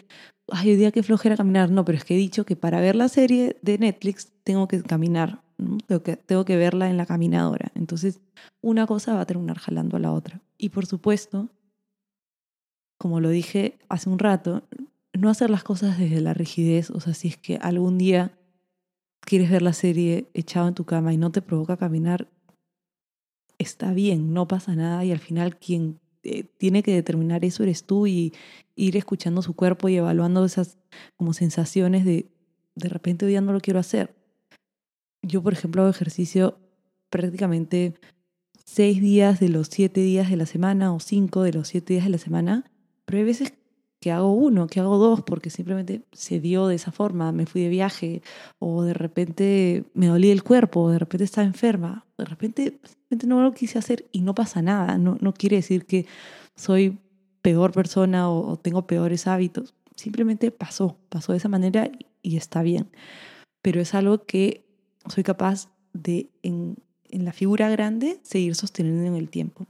[0.50, 1.70] ay, hoy día que flojera caminar.
[1.70, 4.82] No, pero es que he dicho que para ver la serie de Netflix tengo que
[4.82, 5.42] caminar,
[5.86, 7.70] tengo, que, tengo que verla en la caminadora.
[7.74, 8.20] Entonces
[8.60, 10.40] una cosa va a terminar jalando a la otra.
[10.56, 11.48] Y por supuesto,
[12.98, 14.62] como lo dije hace un rato,
[15.12, 18.32] no hacer las cosas desde la rigidez, o sea, si es que algún día
[19.20, 22.28] quieres ver la serie echado en tu cama y no te provoca caminar,
[23.58, 27.84] está bien, no pasa nada y al final quien eh, tiene que determinar eso eres
[27.84, 28.32] tú y
[28.76, 30.78] ir escuchando su cuerpo y evaluando esas
[31.16, 32.26] como sensaciones de
[32.78, 34.14] de repente hoy ya no lo quiero hacer.
[35.22, 36.58] Yo, por ejemplo, hago ejercicio
[37.10, 37.94] prácticamente
[38.64, 42.04] seis días de los siete días de la semana o cinco de los siete días
[42.04, 42.70] de la semana,
[43.04, 43.52] pero hay veces
[44.00, 47.62] que hago uno, que hago dos, porque simplemente se dio de esa forma, me fui
[47.62, 48.22] de viaje,
[48.58, 52.78] o de repente me dolía el cuerpo, o de repente estaba enferma, de repente,
[53.26, 56.06] no lo quise hacer y no pasa nada, no, no quiere decir que
[56.56, 56.98] soy
[57.42, 61.90] peor persona o, tengo peores hábitos, simplemente pasó, pasó de esa manera
[62.22, 62.88] y, está bien,
[63.62, 64.64] pero es algo que
[65.08, 66.76] soy capaz de en,
[67.08, 69.67] en la figura grande seguir sosteniendo en el tiempo.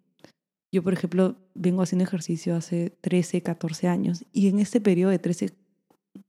[0.71, 5.19] Yo, por ejemplo, vengo haciendo ejercicio hace 13, 14 años y en este periodo de
[5.19, 5.55] 13,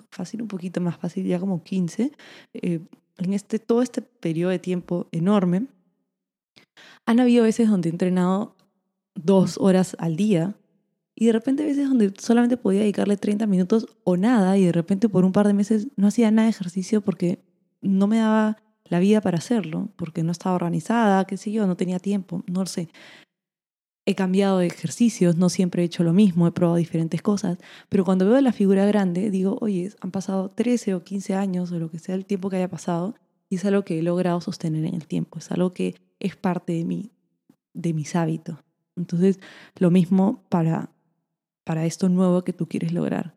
[0.10, 2.12] fácil un poquito más fácil, ya como 15,
[2.54, 2.80] eh,
[3.18, 5.68] en este, todo este periodo de tiempo enorme,
[7.06, 8.56] han habido veces donde he entrenado
[9.14, 10.56] dos horas al día
[11.16, 15.10] y de repente veces donde solamente podía dedicarle 30 minutos o nada y de repente
[15.10, 17.44] por un par de meses no hacía nada de ejercicio porque
[17.82, 21.76] no me daba la vida para hacerlo, porque no estaba organizada, qué sé yo, no
[21.76, 22.90] tenía tiempo, no lo sé
[24.10, 28.04] he cambiado de ejercicios, no siempre he hecho lo mismo, he probado diferentes cosas, pero
[28.04, 31.92] cuando veo la figura grande digo, oye, han pasado 13 o 15 años o lo
[31.92, 33.14] que sea el tiempo que haya pasado
[33.50, 36.74] y es algo que he logrado sostener en el tiempo, es algo que es parte
[36.74, 37.12] de, mí,
[37.76, 38.58] de mis hábitos.
[38.96, 39.40] Entonces,
[39.78, 40.90] lo mismo para,
[41.64, 43.36] para esto nuevo que tú quieres lograr.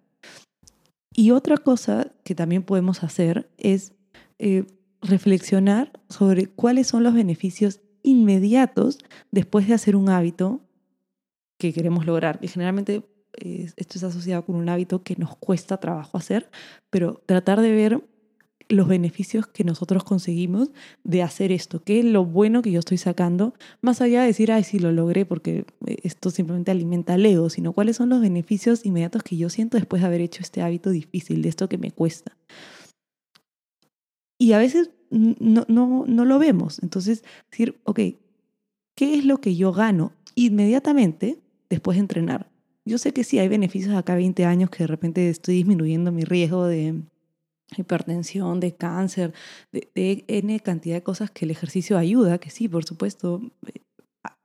[1.14, 3.92] Y otra cosa que también podemos hacer es
[4.38, 4.64] eh,
[5.02, 8.98] reflexionar sobre cuáles son los beneficios inmediatos
[9.30, 10.60] después de hacer un hábito
[11.58, 12.38] que queremos lograr.
[12.42, 16.50] Y generalmente esto es asociado con un hábito que nos cuesta trabajo hacer,
[16.90, 18.02] pero tratar de ver
[18.68, 20.70] los beneficios que nosotros conseguimos
[21.04, 24.50] de hacer esto, qué es lo bueno que yo estoy sacando, más allá de decir,
[24.50, 28.20] ay, sí, lo logré porque eh, esto simplemente alimenta el ego, sino cuáles son los
[28.20, 31.78] beneficios inmediatos que yo siento después de haber hecho este hábito difícil, de esto que
[31.78, 32.36] me cuesta.
[34.38, 36.82] Y a veces no, no, no lo vemos.
[36.82, 38.00] Entonces, decir, ok,
[38.94, 42.50] ¿qué es lo que yo gano inmediatamente después de entrenar?
[42.84, 46.10] Yo sé que sí hay beneficios acá a 20 años que de repente estoy disminuyendo
[46.10, 47.00] mi riesgo de
[47.76, 49.32] hipertensión, de cáncer,
[49.70, 53.40] de, de, N cantidad de cosas que el ejercicio ayuda, que sí, por supuesto,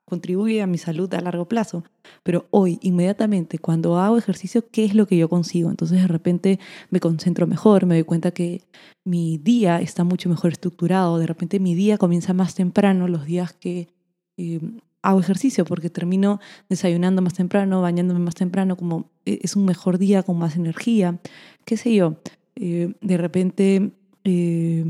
[0.08, 1.84] contribuye a mi salud a largo plazo.
[2.24, 5.70] Pero hoy, inmediatamente, cuando hago ejercicio, ¿qué es lo que yo consigo?
[5.70, 8.62] Entonces de repente me concentro mejor, me doy cuenta que
[9.04, 13.52] mi día está mucho mejor estructurado, de repente mi día comienza más temprano, los días
[13.52, 13.90] que
[14.38, 14.62] eh,
[15.02, 16.40] hago ejercicio, porque termino
[16.70, 21.20] desayunando más temprano, bañándome más temprano, como e, es un mejor día con más energía,
[21.66, 22.16] qué sé yo.
[22.56, 23.92] Eh, de repente,
[24.24, 24.90] eh,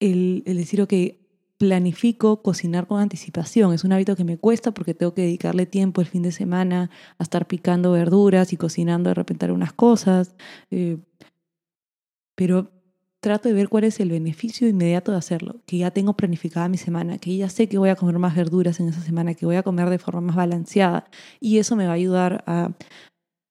[0.00, 0.92] el, el, decir, ok,
[1.60, 3.74] planifico cocinar con anticipación.
[3.74, 6.90] Es un hábito que me cuesta porque tengo que dedicarle tiempo el fin de semana
[7.18, 10.34] a estar picando verduras y cocinando de repente algunas cosas.
[10.70, 10.96] Eh,
[12.34, 12.70] pero
[13.20, 16.78] trato de ver cuál es el beneficio inmediato de hacerlo, que ya tengo planificada mi
[16.78, 19.56] semana, que ya sé que voy a comer más verduras en esa semana, que voy
[19.56, 22.70] a comer de forma más balanceada y eso me va a ayudar a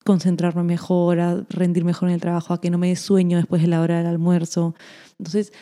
[0.03, 3.61] concentrarme mejor, a rendir mejor en el trabajo, a que no me dé sueño después
[3.61, 4.73] de la hora del almuerzo.
[5.19, 5.53] Entonces,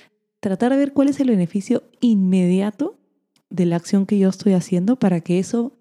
[0.47, 2.97] tratar de ver cuál es el beneficio inmediato
[3.49, 5.77] de la acción que yo estoy haciendo para que eso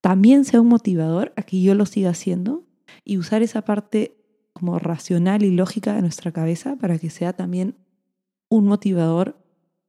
[0.00, 2.64] también sea un motivador a que yo lo siga haciendo
[3.04, 4.16] y usar esa parte
[4.52, 7.76] como racional y lógica de nuestra cabeza para que sea también
[8.48, 9.36] un motivador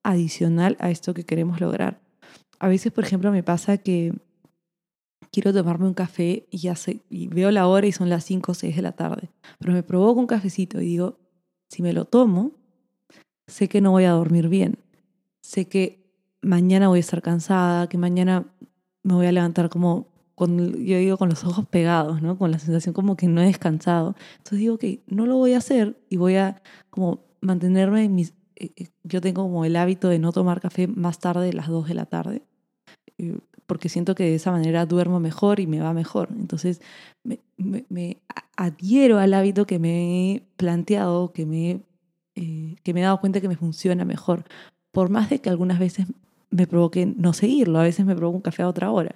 [0.04, 2.00] adicional a esto que queremos lograr.
[2.60, 4.14] A veces, por ejemplo, me pasa que
[5.32, 8.82] quiero tomarme un café y veo la hora y son las 5 o 6 de
[8.82, 9.30] la tarde,
[9.60, 11.20] pero me provoco un cafecito y digo,
[11.70, 12.52] si me lo tomo,
[13.48, 14.78] sé que no voy a dormir bien,
[15.42, 16.08] sé que
[16.42, 18.46] mañana voy a estar cansada, que mañana
[19.04, 22.38] me voy a levantar como, con, yo digo, con los ojos pegados, ¿no?
[22.38, 24.16] Con la sensación como que no he descansado.
[24.38, 28.34] Entonces digo que no lo voy a hacer y voy a como mantenerme en mis...
[28.56, 31.68] Eh, eh, yo tengo como el hábito de no tomar café más tarde de las
[31.68, 32.44] 2 de la tarde,
[33.66, 36.30] porque siento que de esa manera duermo mejor y me va mejor.
[36.38, 36.82] Entonces
[37.24, 38.18] me, me, me
[38.56, 41.87] adhiero al hábito que me he planteado, que me he
[42.38, 44.46] eh, que me he dado cuenta que me funciona mejor.
[44.92, 46.06] Por más de que algunas veces
[46.52, 49.16] me provoque no seguirlo, a veces me provoca un café a otra hora.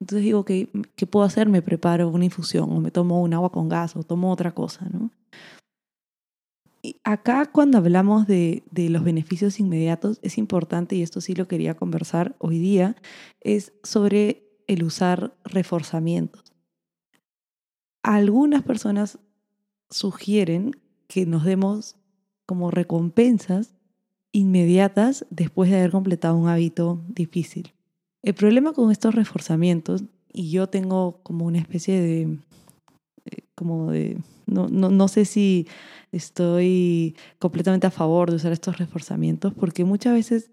[0.00, 1.48] Entonces digo, ¿qué, ¿qué puedo hacer?
[1.48, 4.86] Me preparo una infusión o me tomo un agua con gas o tomo otra cosa,
[4.92, 5.10] ¿no?
[6.84, 11.46] Y acá cuando hablamos de, de, los beneficios inmediatos es importante, y esto sí lo
[11.46, 12.96] quería conversar hoy día,
[13.40, 16.52] es sobre el usar reforzamientos.
[18.02, 19.18] Algunas personas
[19.90, 20.72] sugieren
[21.06, 21.96] que nos demos
[22.46, 23.74] como recompensas
[24.32, 27.72] inmediatas después de haber completado un hábito difícil.
[28.22, 32.38] El problema con estos reforzamientos, y yo tengo como una especie de,
[33.26, 35.66] eh, como de, no, no, no sé si
[36.12, 40.50] estoy completamente a favor de usar estos reforzamientos, porque muchas veces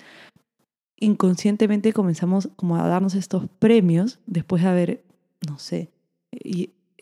[0.98, 5.04] inconscientemente comenzamos como a darnos estos premios después de haber,
[5.48, 5.90] no sé,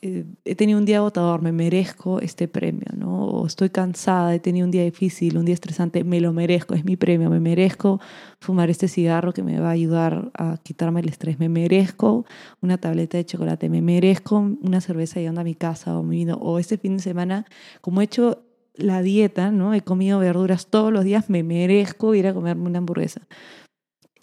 [0.01, 3.25] he tenido un día agotador, me merezco este premio, ¿no?
[3.25, 6.85] O estoy cansada, he tenido un día difícil, un día estresante, me lo merezco, es
[6.85, 7.99] mi premio, me merezco
[8.39, 12.25] fumar este cigarro que me va a ayudar a quitarme el estrés, me merezco
[12.61, 16.35] una tableta de chocolate, me merezco una cerveza yendo a mi casa o mi vino,
[16.35, 17.45] o este fin de semana,
[17.81, 18.43] como he hecho
[18.75, 19.73] la dieta, ¿no?
[19.73, 23.21] He comido verduras todos los días, me merezco ir a comerme una hamburguesa.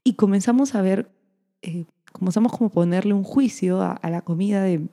[0.04, 1.10] Y comenzamos a ver,
[1.62, 4.87] eh, comenzamos como ponerle un juicio a, a la comida de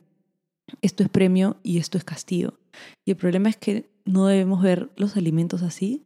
[0.80, 2.54] esto es premio y esto es castigo.
[3.04, 6.04] Y el problema es que no debemos ver los alimentos así,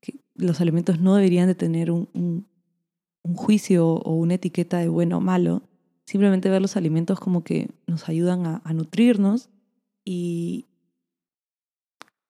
[0.00, 2.46] que los alimentos no deberían de tener un, un,
[3.34, 5.62] juicio o una etiqueta de bueno o malo,
[6.06, 9.48] simplemente ver los alimentos como que nos ayudan a, nutrirnos
[10.04, 10.66] y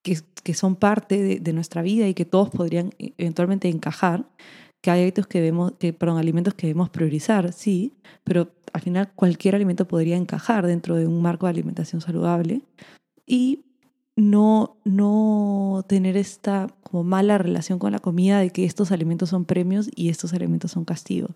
[0.03, 4.27] que, que son parte de, nuestra vida y que todos podrían e, eventualmente encajar,
[4.85, 9.11] que hay hábitos que debemos, que, perdón, alimentos que debemos priorizar, sí, pero al final
[9.15, 12.61] cualquier alimento podría encajar dentro de un marco de alimentación saludable
[13.25, 13.65] y
[14.15, 19.47] no, no tener esta como mala relación con la comida de que estos alimentos son
[19.47, 21.31] premios y estos alimentos son castigos.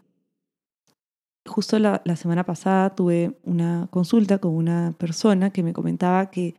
[1.46, 6.56] Justo la semana pasada tuve una consulta con una persona que me comentaba que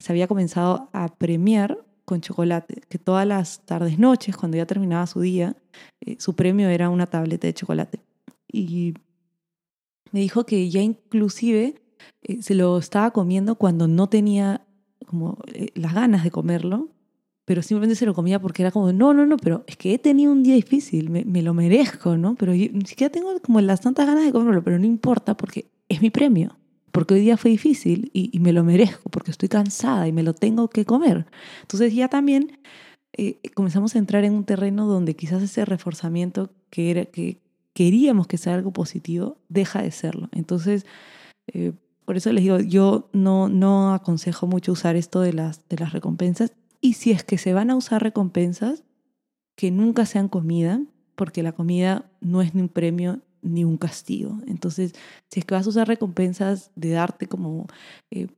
[0.00, 5.06] se había comenzado a premiar con chocolate, que todas las tardes, noches, cuando ya terminaba
[5.06, 5.56] su día,
[6.02, 8.00] eh, su premio era una tableta de chocolate.
[8.46, 8.92] Y
[10.10, 11.82] me dijo que ya inclusive
[12.22, 14.66] eh, se lo estaba comiendo cuando no tenía
[15.06, 16.90] como eh, las ganas de comerlo,
[17.46, 19.98] pero simplemente se lo comía porque era como, no, no, no, pero es que he
[19.98, 22.34] tenido un día difícil, me, lo merezco, ¿no?
[22.34, 26.02] Pero ni siquiera tengo como las tantas ganas de comerlo, pero no importa porque es
[26.02, 26.58] mi premio,
[26.92, 30.34] porque hoy día fue difícil y, me lo merezco, porque estoy cansada y me lo
[30.34, 31.26] tengo que comer.
[31.62, 32.58] Entonces ya también
[33.14, 37.40] eh, comenzamos a entrar en un terreno donde quizás ese reforzamiento que, era, que
[37.72, 40.28] queríamos que sea algo positivo deja de serlo.
[40.32, 40.86] Entonces,
[41.52, 41.72] eh,
[42.04, 45.92] por eso les digo, yo no, no aconsejo mucho usar esto de las, de las
[45.92, 48.84] recompensas y si es que se van a usar recompensas,
[49.56, 50.82] que nunca sean comida,
[51.14, 54.38] porque la comida no es ni un premio ni un castigo.
[54.46, 54.94] Entonces,
[55.28, 57.66] si es que vas a usar recompensas de darte como
[58.10, 58.28] eh,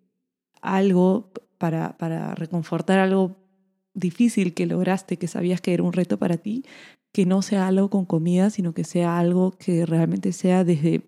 [0.61, 3.37] algo para, para reconfortar algo
[3.95, 6.65] difícil que lograste, que sabías que era un reto para ti,
[7.13, 11.03] que no sea algo con comida, sino que sea algo que realmente sea desde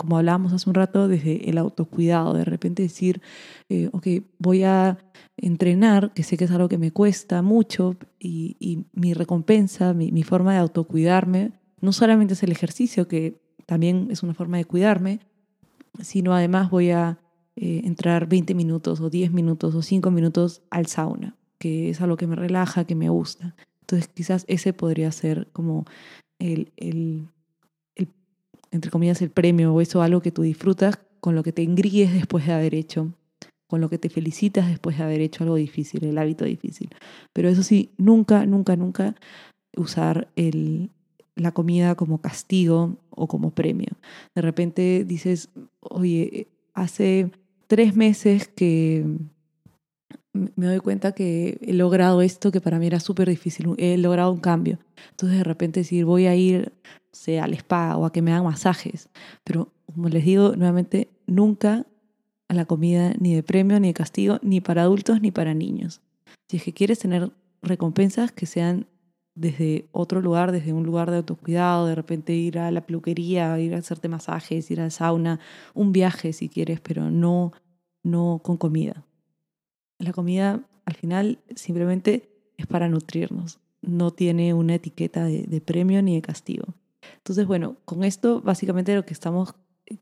[0.00, 3.20] como hablábamos hace un rato, desde el autocuidado, de repente decir,
[3.68, 4.06] eh, ok,
[4.38, 4.96] voy a
[5.36, 10.54] entrenar, que sé que es algo que me cuesta mucho, y, mi recompensa, mi, forma
[10.54, 15.20] de autocuidarme, no solamente es el ejercicio, que también es una forma de cuidarme,
[16.00, 17.18] sino además voy a
[17.56, 22.16] eh, entrar 20 minutos o 10 minutos o 5 minutos al sauna, que es algo
[22.16, 23.54] que me relaja, que me gusta.
[23.80, 25.84] Entonces quizás ese podría ser como
[26.38, 26.72] el,
[28.70, 32.12] entre comillas, el premio o eso, algo que tú disfrutas, con lo que te engríes
[32.12, 33.12] después de haber hecho,
[33.66, 36.88] con lo que te felicitas después de haber hecho algo difícil, el hábito difícil.
[37.32, 39.16] Pero eso sí, nunca, nunca, nunca
[39.76, 40.90] usar el,
[41.36, 43.96] la comida como castigo o como premio.
[44.34, 45.48] De repente dices,
[45.80, 47.30] oye, hace
[47.66, 49.04] tres meses que
[50.32, 54.32] me doy cuenta que he logrado esto que para mí era súper difícil, he logrado
[54.32, 54.78] un cambio.
[55.10, 56.72] Entonces de repente decir, voy a ir,
[57.12, 59.08] sea al spa o a que me hagan masajes,
[59.44, 61.86] pero como les digo nuevamente, nunca
[62.48, 66.00] a la comida ni de premio, ni de castigo, ni para adultos ni para niños.
[66.48, 68.86] Si es que quieres tener recompensas que sean
[69.34, 73.74] desde otro lugar, desde un lugar de autocuidado, de repente ir a la peluquería, ir
[73.74, 75.40] a hacerte masajes, ir al sauna,
[75.74, 77.52] un viaje si quieres, pero no,
[78.02, 79.04] no con comida.
[79.98, 86.14] La comida al final simplemente es para nutrirnos, no tiene una etiqueta de, premio ni
[86.14, 86.74] de castigo.
[87.16, 89.54] Entonces, bueno, con esto básicamente lo que estamos
[89.86, 89.98] eh,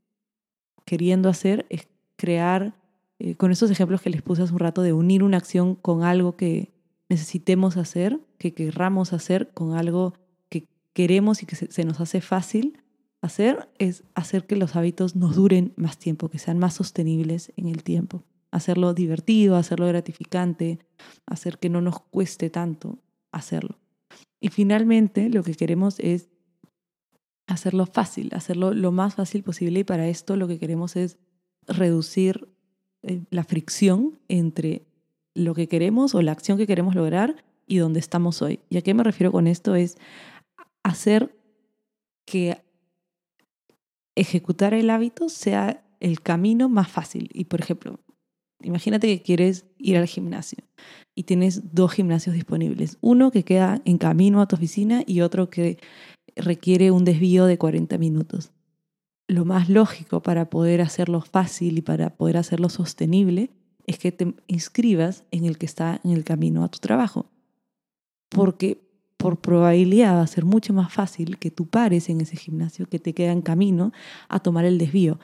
[0.84, 2.74] queriendo hacer es crear,
[3.18, 6.02] eh, con esos ejemplos que les puse hace un rato, de unir una acción con
[6.02, 6.72] algo que
[7.08, 10.14] necesitemos hacer, que querramos hacer, con algo
[10.48, 12.78] que queremos y que se nos hace fácil
[13.20, 17.68] hacer, es hacer que los hábitos nos duren más tiempo, que sean más sostenibles en
[17.68, 20.78] el tiempo hacerlo divertido, hacerlo gratificante,
[21.26, 22.98] hacer que no nos cueste tanto
[23.32, 23.78] hacerlo.
[24.40, 26.28] Y finalmente lo que queremos es
[27.46, 31.18] hacerlo fácil, hacerlo lo más fácil posible y para esto lo que queremos es
[31.66, 32.48] reducir
[33.02, 34.86] eh, la fricción entre
[35.38, 38.60] lo que queremos o la acción que queremos lograr y donde estamos hoy.
[38.68, 39.74] ¿Y a qué me refiero con esto?
[39.74, 39.96] Es
[40.82, 41.34] hacer
[42.26, 42.60] que
[44.14, 47.30] ejecutar el hábito sea el camino más fácil.
[47.32, 48.00] Y por ejemplo,
[48.62, 50.58] Imagínate que quieres ir al gimnasio
[51.14, 52.98] y tienes dos gimnasios disponibles.
[53.00, 55.78] Uno que queda en camino a tu oficina y otro que
[56.34, 58.50] requiere un desvío de 40 minutos.
[59.28, 63.50] Lo más lógico para poder hacerlo fácil y para poder hacerlo sostenible
[63.88, 67.26] es que te inscribas en el que está en el camino a tu trabajo.
[68.28, 68.80] Porque
[69.16, 73.00] por probabilidad va a ser mucho más fácil que tú pares en ese gimnasio que
[73.00, 73.92] te queda en camino
[74.28, 75.18] a tomar el desvío.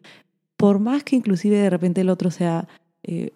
[0.56, 2.66] Por más que inclusive de repente el otro sea
[3.02, 3.32] eh,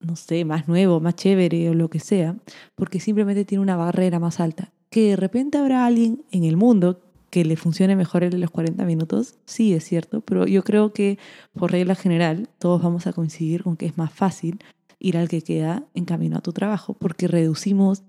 [0.00, 2.36] no sé, más nuevo, más chévere o lo que sea,
[2.74, 4.72] porque simplemente tiene una barrera más alta.
[4.90, 8.50] Que de repente habrá alguien en el mundo que le funcione mejor el de los
[8.50, 11.18] 40 minutos, sí es cierto, pero yo creo que
[11.54, 14.58] por regla general todos vamos a coincidir con que es más fácil
[14.98, 18.02] ir al que queda en camino a tu trabajo, porque reducimos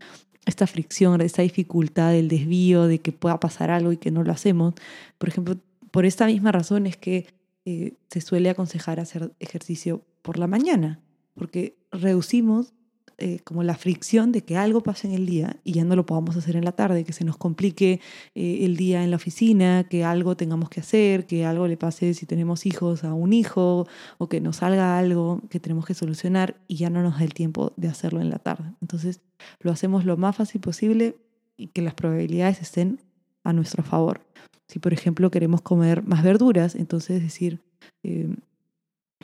[0.45, 4.31] esta fricción, esta dificultad del desvío, de que pueda pasar algo y que no lo
[4.31, 4.73] hacemos.
[5.17, 5.57] Por ejemplo,
[5.91, 7.27] por esta misma razón es que
[7.65, 10.99] eh, se suele aconsejar hacer ejercicio por la mañana,
[11.35, 12.73] porque reducimos
[13.19, 16.05] eh, como la fricción de que algo pase en el día y ya no lo
[16.05, 17.99] podamos hacer en la tarde, que se nos complique
[18.35, 22.13] eh, el día en la oficina, que algo tengamos que hacer, que algo le pase
[22.13, 26.55] si tenemos hijos a un hijo o que nos salga algo que tenemos que solucionar
[26.67, 28.71] y ya no nos da el tiempo de hacerlo en la tarde.
[28.81, 29.21] Entonces
[29.59, 31.17] lo hacemos lo más fácil posible
[31.57, 32.99] y que las probabilidades estén
[33.43, 34.21] a nuestro favor.
[34.67, 37.61] Si por ejemplo queremos comer más verduras, entonces decir,
[38.03, 38.33] eh,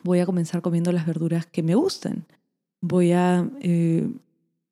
[0.04, 2.26] voy a comenzar comiendo las verduras que me gustan.
[2.82, 4.08] Voy a, eh,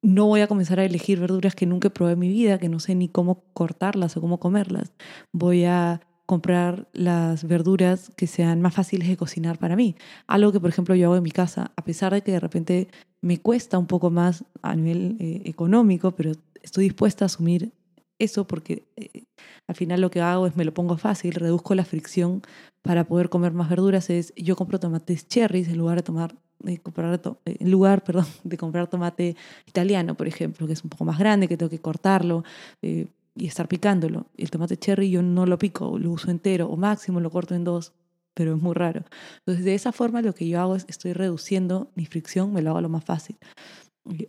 [0.01, 2.80] no voy a comenzar a elegir verduras que nunca probé en mi vida, que no
[2.80, 4.93] sé ni cómo cortarlas o cómo comerlas.
[5.32, 9.95] Voy a comprar las verduras que sean más fáciles de cocinar para mí.
[10.28, 12.88] Algo que, por ejemplo, yo hago en mi casa, a pesar de que de repente
[13.21, 17.71] me cuesta un poco más a nivel eh, económico, pero estoy dispuesta a asumir
[18.19, 19.25] eso porque eh,
[19.67, 22.41] al final lo que hago es me lo pongo fácil, reduzco la fricción
[22.82, 24.09] para poder comer más verduras.
[24.09, 28.57] Es yo compro tomates cherries en lugar de tomar de comprar en lugar perdón, de
[28.57, 29.36] comprar tomate
[29.68, 32.43] italiano, por ejemplo, que es un poco más grande, que tengo que cortarlo
[32.82, 34.28] eh, y estar picándolo.
[34.38, 37.64] El tomate cherry yo no lo pico, lo uso entero o máximo lo corto en
[37.64, 37.93] dos,
[38.34, 39.03] pero es muy raro.
[39.39, 42.72] Entonces, de esa forma lo que yo hago es estoy reduciendo mi fricción, me lo
[42.72, 43.38] hago lo más fácil.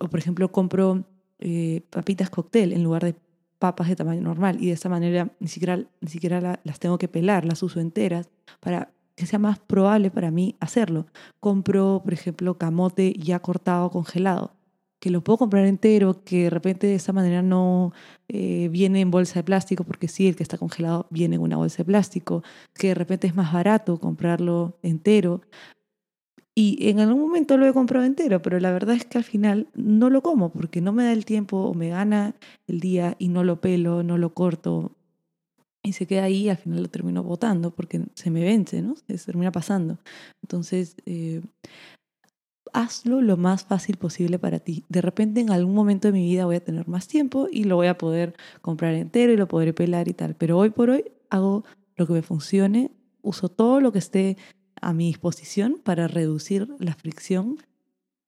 [0.01, 1.05] O, por ejemplo, compro
[1.39, 3.15] eh, papitas cóctel en lugar de
[3.59, 7.09] papas de tamaño normal y de esa manera ni siquiera, ni siquiera las tengo que
[7.09, 8.29] pelar, las uso enteras
[8.61, 11.07] para que sea más probable para mí hacerlo.
[11.41, 14.53] Compro, por ejemplo, camote ya cortado, congelado,
[15.01, 17.93] que lo puedo comprar entero, que de repente de esa manera no
[18.29, 21.57] eh, viene en bolsa de plástico, porque sí, el que está congelado viene en una
[21.57, 22.43] bolsa de plástico,
[22.75, 25.43] que de repente es más barato comprarlo entero.
[26.57, 29.69] Y en algún momento lo he comprado entero, pero la verdad es que al final
[29.75, 32.35] no lo como porque no me da el tiempo o me gana
[32.69, 34.93] el día y no lo pelo, no lo corto,
[35.85, 38.97] y se queda ahí al final lo termino botando porque se me vence, ¿no?
[38.97, 39.99] Se termina pasando.
[40.43, 41.43] Entonces, eh,
[42.73, 44.85] hazlo lo más fácil posible para ti.
[44.89, 47.77] De repente en algún momento de mi vida voy a tener más tiempo y lo
[47.77, 50.35] voy a poder comprar entero y lo podré pelar y tal.
[50.35, 51.65] Pero hoy por hoy hago
[51.97, 52.91] lo que me funcione,
[53.23, 54.39] uso todo lo que esté
[54.81, 57.59] a mi disposición para reducir la fricción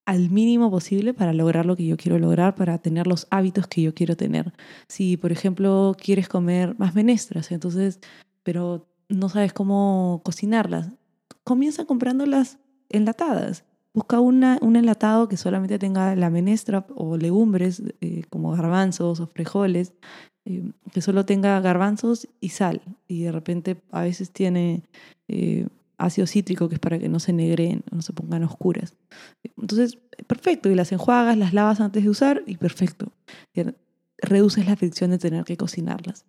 [0.07, 3.81] al mínimo posible para lograr lo que yo quiero lograr, para tener los hábitos que
[3.81, 4.53] yo quiero tener.
[4.87, 7.99] Si, por ejemplo, quieres comer más menestras, entonces,
[8.41, 10.91] pero no sabes cómo cocinarlas,
[11.43, 13.65] comienza comprándolas enlatadas.
[13.93, 19.27] Busca una, un enlatado que solamente tenga la menestra o legumbres eh, como garbanzos o
[19.27, 19.91] frijoles,
[20.45, 22.81] eh, que solo tenga garbanzos y sal.
[23.09, 24.83] Y de repente a veces tiene
[25.27, 25.67] eh,
[25.97, 28.95] ácido cítrico, que es para que no se negreen, no se pongan oscuras.
[29.43, 33.11] Entonces, perfecto, y las enjuagas, las lavas antes de usar y perfecto.
[34.19, 36.25] Reduces la fricción de tener que cocinarlas.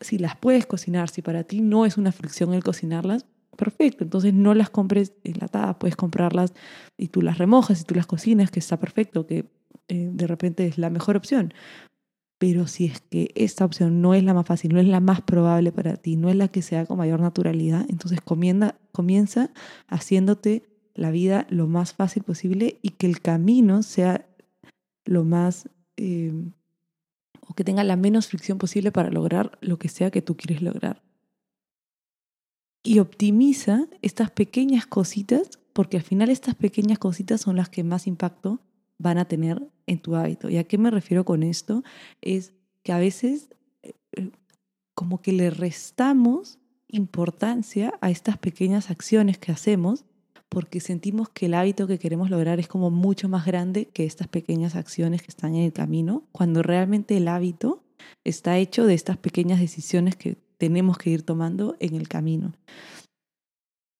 [0.00, 3.26] Si las puedes cocinar, si para ti no es una fricción el cocinarlas,
[3.56, 4.04] perfecto.
[4.04, 6.52] Entonces no las compres enlatadas, puedes comprarlas
[6.96, 9.50] y tú las remojas y tú las cocinas, que está perfecto, que
[9.88, 11.54] eh, de repente es la mejor opción.
[12.38, 15.22] Pero si es que esta opción no es la más fácil, no es la más
[15.22, 19.50] probable para ti, no es la que sea con mayor naturalidad, entonces comienza, comienza
[19.88, 20.64] haciéndote
[20.94, 24.26] la vida lo más fácil posible y que el camino sea
[25.04, 26.32] lo más, eh,
[27.40, 30.62] o que tenga la menos fricción posible para lograr lo que sea que tú quieres
[30.62, 31.02] lograr.
[32.82, 38.06] Y optimiza estas pequeñas cositas, porque al final estas pequeñas cositas son las que más
[38.06, 38.60] impacto
[38.98, 40.48] van a tener en tu hábito.
[40.48, 41.82] ¿Y a qué me refiero con esto?
[42.20, 43.50] Es que a veces
[43.82, 44.30] eh, eh,
[44.94, 50.04] como que le restamos importancia a estas pequeñas acciones que hacemos
[50.48, 54.28] porque sentimos que el hábito que queremos lograr es como mucho más grande que estas
[54.28, 57.82] pequeñas acciones que están en el camino, cuando realmente el hábito
[58.22, 62.52] está hecho de estas pequeñas decisiones que tenemos que ir tomando en el camino.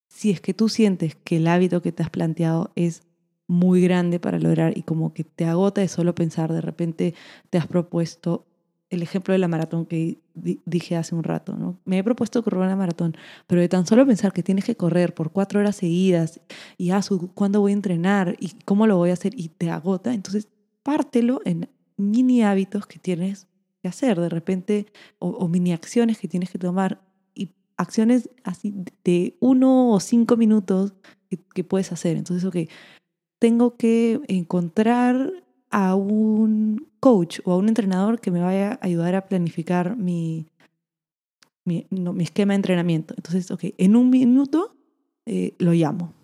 [0.09, 3.03] Si es que tú sientes que el hábito que te has planteado es
[3.47, 7.14] muy grande para lograr y como que te agota de solo pensar, de repente
[7.51, 8.47] te has propuesto
[8.90, 11.78] el ejemplo de la maratón que dije hace un rato, ¿no?
[11.84, 13.16] Me he propuesto correr una maratón,
[13.47, 16.40] pero de tan solo pensar que tienes que correr por cuatro horas seguidas
[16.76, 17.01] y ah,
[17.34, 20.49] cuándo voy a entrenar y cómo lo voy a hacer y te agota, entonces
[20.82, 23.47] pártelo en mini hábitos que tienes
[23.82, 24.86] que hacer de repente
[25.18, 27.01] o, mini acciones que tienes que tomar
[27.34, 28.74] y acciones así
[29.05, 30.95] de uno o cinco minutos
[31.28, 32.16] que, que puedes hacer.
[32.16, 32.68] Entonces, ok,
[33.45, 35.30] tengo que encontrar
[35.68, 40.47] a un coach o a un entrenador que me vaya a ayudar a planificar mi,
[41.66, 41.86] mi,
[42.20, 43.12] esquema de entrenamiento.
[43.14, 44.74] Entonces, ok, en un minuto
[45.26, 46.14] eh, lo llamo.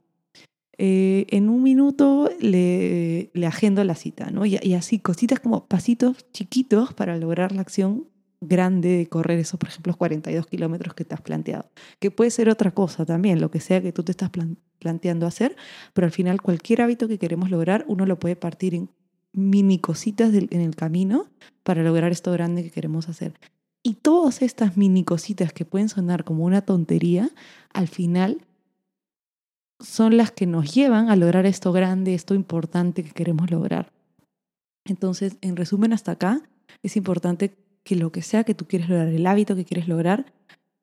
[0.78, 4.46] Eh, en un minuto le, le, agendo la cita, ¿no?
[4.46, 8.06] Y, y, así, cositas como pasitos chiquitos para lograr la acción
[8.40, 11.70] grande de correr esos, por ejemplo, 42 kilómetros que te has planteado.
[11.98, 14.30] Que puede ser otra cosa también, lo que sea que tú te estás
[14.78, 15.56] planteando hacer,
[15.92, 18.88] pero al final cualquier hábito que queremos lograr, uno lo puede partir en
[19.32, 21.26] mini cositas en el camino
[21.62, 23.38] para lograr esto grande que queremos hacer.
[23.82, 27.30] Y todas estas mini cositas que pueden sonar como una tontería,
[27.72, 28.44] al final
[29.78, 33.92] son las que nos llevan a lograr esto grande, esto importante que queremos lograr.
[34.84, 36.42] Entonces, en resumen, hasta acá
[36.82, 37.56] es importante
[37.90, 40.32] que lo que sea que tú quieres lograr, el hábito que quieres lograr,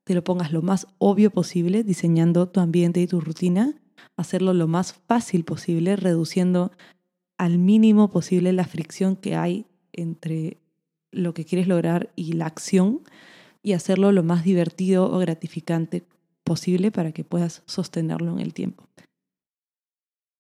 [0.04, 3.76] te lo pongas lo más obvio posible, diseñando tu ambiente y tu rutina,
[4.18, 6.74] hacerlo lo más fácil posible, reduciendo
[7.38, 10.58] al mínimo posible la fricción que hay entre
[11.14, 13.04] lo que quieres lograr y la acción
[13.64, 16.04] y hacerlo lo más divertido o gratificante
[16.44, 18.84] posible para que puedas sostenerlo en el tiempo.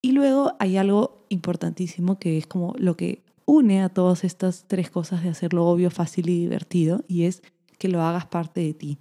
[0.01, 4.91] Y luego hay algo importantísimo que es como lo que une a todas estas tres
[4.91, 7.41] cosas de hacerlo obvio, fácil y divertido, y es
[7.80, 9.00] que lo hagas parte de ti.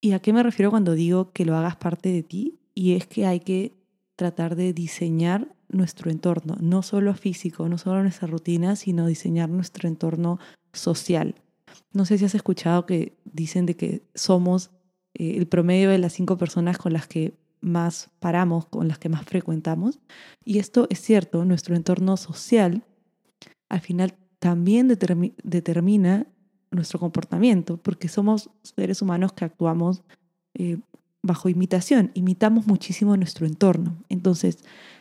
[0.00, 2.58] ¿Y a qué me refiero cuando digo que lo hagas parte de ti?
[2.74, 3.72] Y es que hay que
[4.16, 9.88] tratar de diseñar nuestro entorno, no solo físico, no solo nuestra rutina, sino diseñar nuestro
[9.88, 10.38] entorno
[10.72, 11.36] social.
[11.92, 14.70] No sé si has escuchado que dicen de que somos
[15.14, 19.08] eh, el promedio de las cinco personas con las que más paramos, con las que
[19.08, 19.98] más frecuentamos.
[20.44, 22.84] Y esto es cierto, nuestro entorno social
[23.68, 26.26] al final también determina
[26.70, 30.02] nuestro comportamiento, porque somos seres humanos que actuamos
[30.54, 30.78] eh,
[31.22, 33.96] bajo imitación, imitamos muchísimo nuestro entorno.
[34.08, 34.58] Entonces,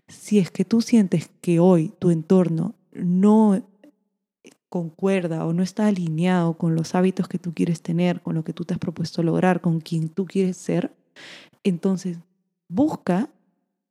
[0.07, 3.61] si es que tú sientes que hoy tu entorno no
[4.69, 8.53] concuerda o no está alineado con los hábitos que tú quieres tener, con lo que
[8.53, 10.93] tú te has propuesto lograr, con quien tú quieres ser,
[11.63, 12.17] entonces
[12.67, 13.29] busca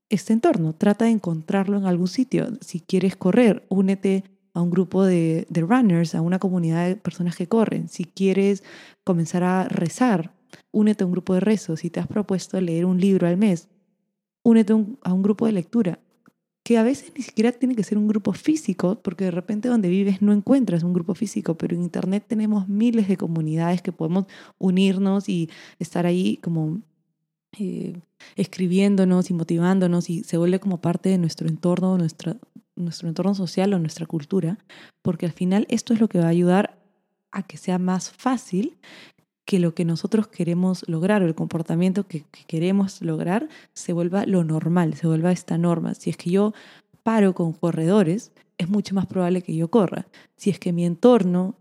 [0.08, 2.48] este entorno, trata de encontrarlo en algún sitio.
[2.60, 4.24] Si quieres correr, únete
[4.54, 7.88] a un grupo de, runners, a una comunidad de personas que corren.
[7.88, 8.62] Si quieres
[9.04, 10.32] comenzar a rezar,
[10.70, 11.76] únete a un grupo de rezo.
[11.76, 13.68] Si te has propuesto leer un libro al mes,
[14.42, 14.72] únete
[15.02, 15.98] a un grupo de lectura.
[16.62, 19.88] Que a veces ni siquiera tiene que ser un grupo físico, porque de repente donde
[19.88, 24.26] vives no encuentras un grupo físico, pero en Internet tenemos miles de comunidades que podemos
[24.58, 26.80] unirnos y estar ahí como
[27.58, 28.00] eh,
[28.36, 32.36] escribiéndonos y motivándonos y se vuelve como parte de nuestro entorno, nuestra,
[32.74, 34.58] nuestro entorno social o nuestra cultura,
[35.02, 36.78] porque al final esto es lo que va a ayudar
[37.32, 38.76] a que sea más fácil
[39.46, 44.42] que lo que nosotros queremos lograr o el comportamiento que, queremos lograr se vuelva lo
[44.44, 45.94] normal, se vuelva esta norma.
[45.94, 46.52] Si es que yo
[47.04, 50.06] paro con corredores, es mucho más probable que yo corra.
[50.36, 51.54] Si es que mi entorno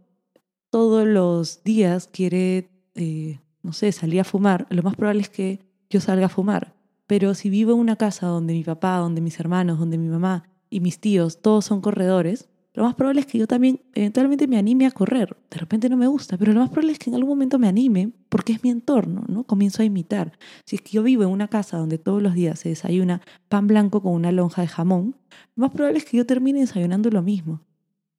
[0.72, 5.60] todos los días quiere, eh, no sé, salir a fumar, lo más probable es que
[5.96, 6.76] yo salga a fumar.
[7.08, 10.44] Pero si vivo en una casa donde mi papá, donde mis hermanos, donde mi mamá
[10.70, 14.58] y mis tíos, todos son corredores, lo más probable es que yo también eventualmente me
[14.58, 15.38] anime a correr.
[15.50, 17.70] De repente no me gusta, pero lo más probable es que en algún momento me
[17.70, 19.46] anime porque es mi entorno, ¿no?
[19.46, 20.38] Comienzo a imitar.
[20.66, 23.68] Si es que yo vivo en una casa donde todos los días se desayuna pan
[23.68, 25.16] blanco con una lonja de jamón,
[25.56, 27.62] lo más probable es que yo termine desayunando lo mismo.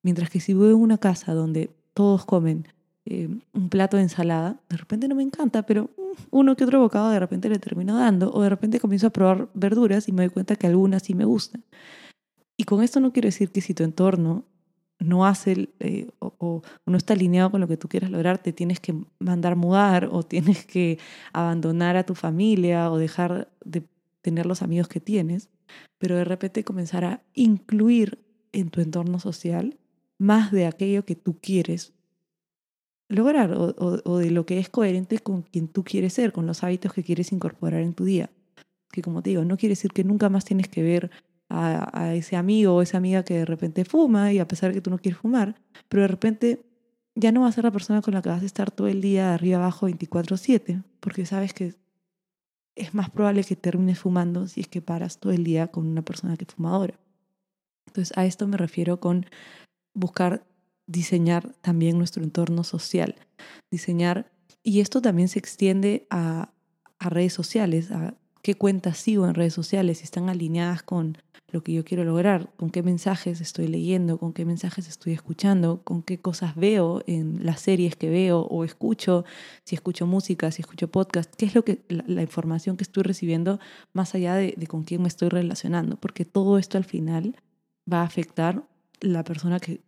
[0.03, 2.67] Mientras que si vivo en una casa donde todos comen
[3.09, 5.91] eh, un plato de ensalada, de repente no me encanta, pero
[6.31, 9.49] uno que otro bocado de repente le termino dando, o de repente comienzo a probar
[9.55, 11.63] verduras y me doy cuenta que algunas sí me gustan.
[12.57, 14.45] Y con esto no quiero decir que si tu entorno
[14.99, 18.81] no hace eh, o, no está alineado con lo que tú quieres lograr, te tienes
[18.81, 20.99] que mandar mudar o tienes que
[21.33, 23.85] abandonar a tu familia o dejar de
[24.21, 25.49] tener los amigos que tienes,
[25.99, 28.19] pero de repente comenzar a incluir
[28.51, 29.79] en tu entorno social
[30.19, 31.93] más de aquello que tú quieres
[33.09, 36.93] lograr o, de lo que es coherente con quien tú quieres ser, con los hábitos
[36.93, 38.31] que quieres incorporar en tu día.
[38.91, 41.11] Que como te digo, no quiere decir que nunca más tienes que ver
[41.49, 44.81] a, ese amigo o esa amiga que de repente fuma y a pesar de que
[44.81, 45.55] tú no quieres fumar,
[45.89, 46.67] pero de repente
[47.15, 49.01] ya no va a ser la persona con la que vas a estar todo el
[49.01, 51.75] día arriba abajo 24/7, porque sabes que
[52.75, 56.03] es más probable que termines fumando si es que paras todo el día con una
[56.03, 56.99] persona que es fumadora.
[57.87, 59.27] Entonces a esto me refiero con
[59.95, 60.45] buscar
[60.87, 63.17] diseñar también nuestro entorno social,
[63.71, 64.31] diseñar,
[64.63, 66.53] y esto también se extiende a,
[66.99, 71.19] a redes sociales, a qué cuentas sigo en redes sociales, si están alineadas con
[71.49, 75.83] lo que yo quiero lograr, con qué mensajes estoy leyendo, con qué mensajes estoy escuchando,
[75.85, 79.25] con qué cosas veo en las series que veo o escucho,
[79.65, 83.61] si escucho música, si escucho podcast, qué es lo que la, información que estoy recibiendo
[83.93, 87.37] más allá de, con quién me estoy relacionando, porque todo esto al final
[87.91, 88.65] va a afectar
[89.01, 89.81] la persona que,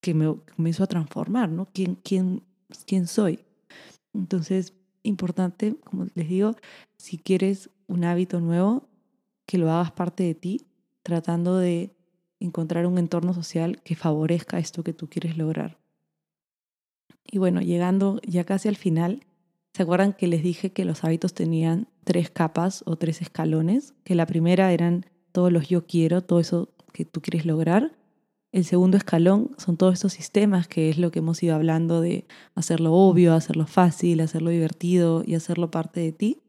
[0.00, 1.66] que me comienzo a transformar, ¿no?
[1.72, 2.42] ¿Quién, quién,
[2.86, 3.40] quién soy?
[4.14, 6.56] Entonces, importante, como les digo,
[6.96, 8.88] si quieres un hábito nuevo,
[9.46, 10.66] que lo hagas parte de ti,
[11.02, 11.96] tratando de
[12.40, 15.78] encontrar un entorno social que favorezca esto que tú quieres lograr.
[17.24, 19.24] Y bueno, llegando ya casi al final,
[19.72, 23.94] ¿se acuerdan que les dije que los hábitos tenían tres capas o tres escalones?
[24.04, 27.97] Que la primera eran todos los yo quiero, todo eso que tú quieres lograr.
[28.50, 32.26] El segundo escalón son todos estos sistemas, que es lo que hemos ido hablando de
[32.54, 36.40] hacerlo obvio, hacerlo fácil, hacerlo divertido y hacerlo parte de ti.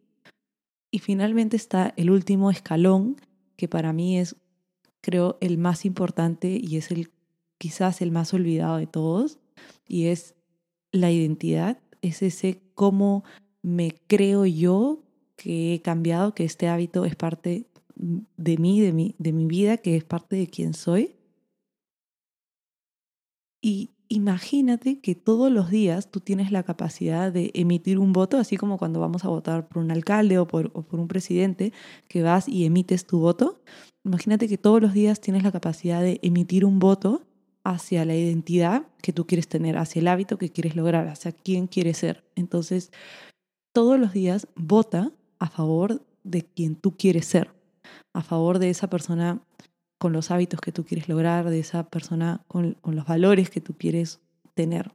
[0.92, 3.18] Y finalmente está el último escalón,
[3.58, 4.38] que para mí es,
[5.02, 7.12] creo, el más importante y es el
[7.58, 9.38] quizás el más olvidado de todos,
[9.88, 10.34] y es
[10.92, 13.26] la identidad, es ese cómo
[13.62, 15.04] me creo yo
[15.36, 19.78] que he cambiado, que este hábito es parte de mí, de mi, de mi vida,
[19.78, 21.19] que es parte de quien soy.
[23.62, 28.58] Y imagínate que todos los días tú tienes la capacidad de emitir un voto, así
[28.58, 31.74] como cuando vamos a votar por un alcalde o por, un presidente,
[32.08, 33.62] que vas y emites tu voto.
[34.04, 37.24] Imagínate que todos los días tienes la capacidad de emitir un voto
[37.64, 41.68] hacia la identidad que tú quieres tener, hacia el hábito que quieres lograr, hacia quién
[41.68, 42.24] quieres ser.
[42.36, 42.92] Entonces,
[43.74, 47.52] todos los días vota a favor de quien tú quieres ser,
[48.14, 49.42] a favor de esa persona
[50.00, 53.76] con los hábitos que tú quieres lograr, de esa persona con, los valores que tú
[53.78, 54.20] quieres
[54.56, 54.92] tener.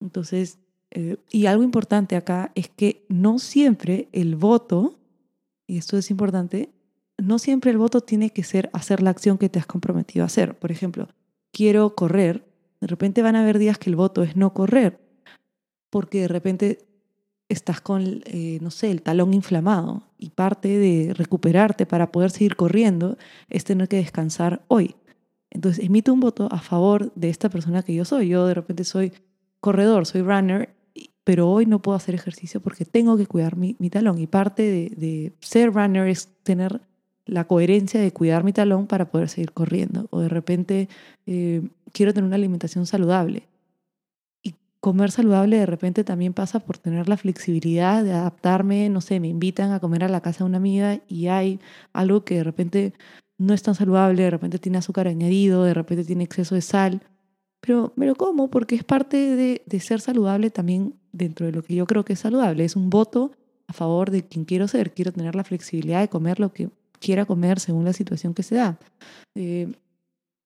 [0.00, 0.58] Entonces,
[0.92, 4.98] eh, y algo importante acá es que no siempre el voto,
[5.66, 6.70] y esto es importante,
[7.18, 10.26] no siempre el voto tiene que ser hacer la acción que te has comprometido a
[10.26, 10.56] hacer.
[10.56, 11.08] Por ejemplo,
[11.50, 12.46] quiero correr,
[12.80, 15.00] de repente van a haber días que el voto es no correr,
[15.90, 16.86] porque de repente
[17.52, 22.56] estás con, eh, no sé, el talón inflamado y parte de recuperarte para poder seguir
[22.56, 23.16] corriendo
[23.48, 24.96] es tener que descansar hoy.
[25.50, 28.28] Entonces emito un voto a favor de esta persona que yo soy.
[28.28, 29.12] Yo de repente soy
[29.60, 30.74] corredor, soy runner,
[31.24, 34.18] pero hoy no puedo hacer ejercicio porque tengo que cuidar mi, talón.
[34.18, 36.80] Y parte de, ser runner es tener
[37.26, 40.08] la coherencia de cuidar mi talón para poder seguir corriendo.
[40.10, 40.88] O de repente
[41.26, 43.51] eh, quiero tener una alimentación saludable
[44.82, 49.28] comer saludable de repente también pasa por tener la flexibilidad de adaptarme, no sé, me
[49.28, 51.60] invitan a comer a la casa de una amiga y hay
[51.92, 52.92] algo que de repente
[53.38, 57.00] no es tan saludable, de repente tiene azúcar añadido, de repente tiene exceso de sal,
[57.60, 61.62] pero me lo como porque es parte de, de ser saludable también dentro de lo
[61.62, 63.30] que yo creo que es saludable, es un voto
[63.68, 67.24] a favor de quien quiero ser, quiero tener la flexibilidad de comer lo que quiera
[67.24, 68.80] comer según la situación que se da.
[69.36, 69.72] Eh,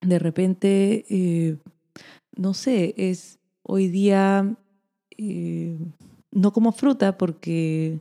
[0.01, 1.57] de repente, eh,
[2.35, 3.36] no sé, es
[3.69, 4.55] Hoy día
[5.17, 5.77] eh,
[6.31, 7.99] no como fruta porque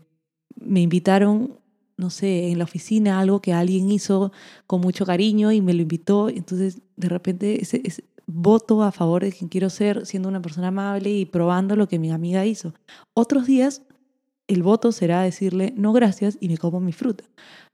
[0.60, 1.58] me invitaron,
[1.96, 4.30] no sé, en la oficina algo que alguien hizo
[4.68, 6.28] con mucho cariño y me lo invitó.
[6.28, 7.82] Entonces, de repente, ese,
[8.26, 11.98] voto a favor de quien quiero ser, siendo una persona amable y probando lo que
[11.98, 12.72] mi amiga hizo.
[13.14, 13.82] Otros días,
[14.46, 17.24] el voto será decirle no gracias y me como mi fruta.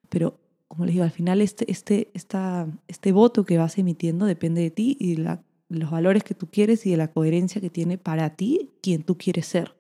[0.09, 0.39] Pero,
[0.69, 4.71] como les digo, al final este, este, esta, este voto que vas emitiendo depende de
[4.71, 5.43] ti y de la
[5.79, 9.17] los valores que tú quieres y de la coherencia que tiene para ti quien tú
[9.17, 9.75] quieres ser.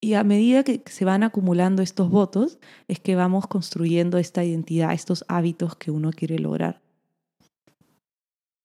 [0.00, 2.58] Y a medida que se van acumulando estos votos,
[2.88, 6.80] es que vamos construyendo esta identidad, estos hábitos que uno quiere lograr.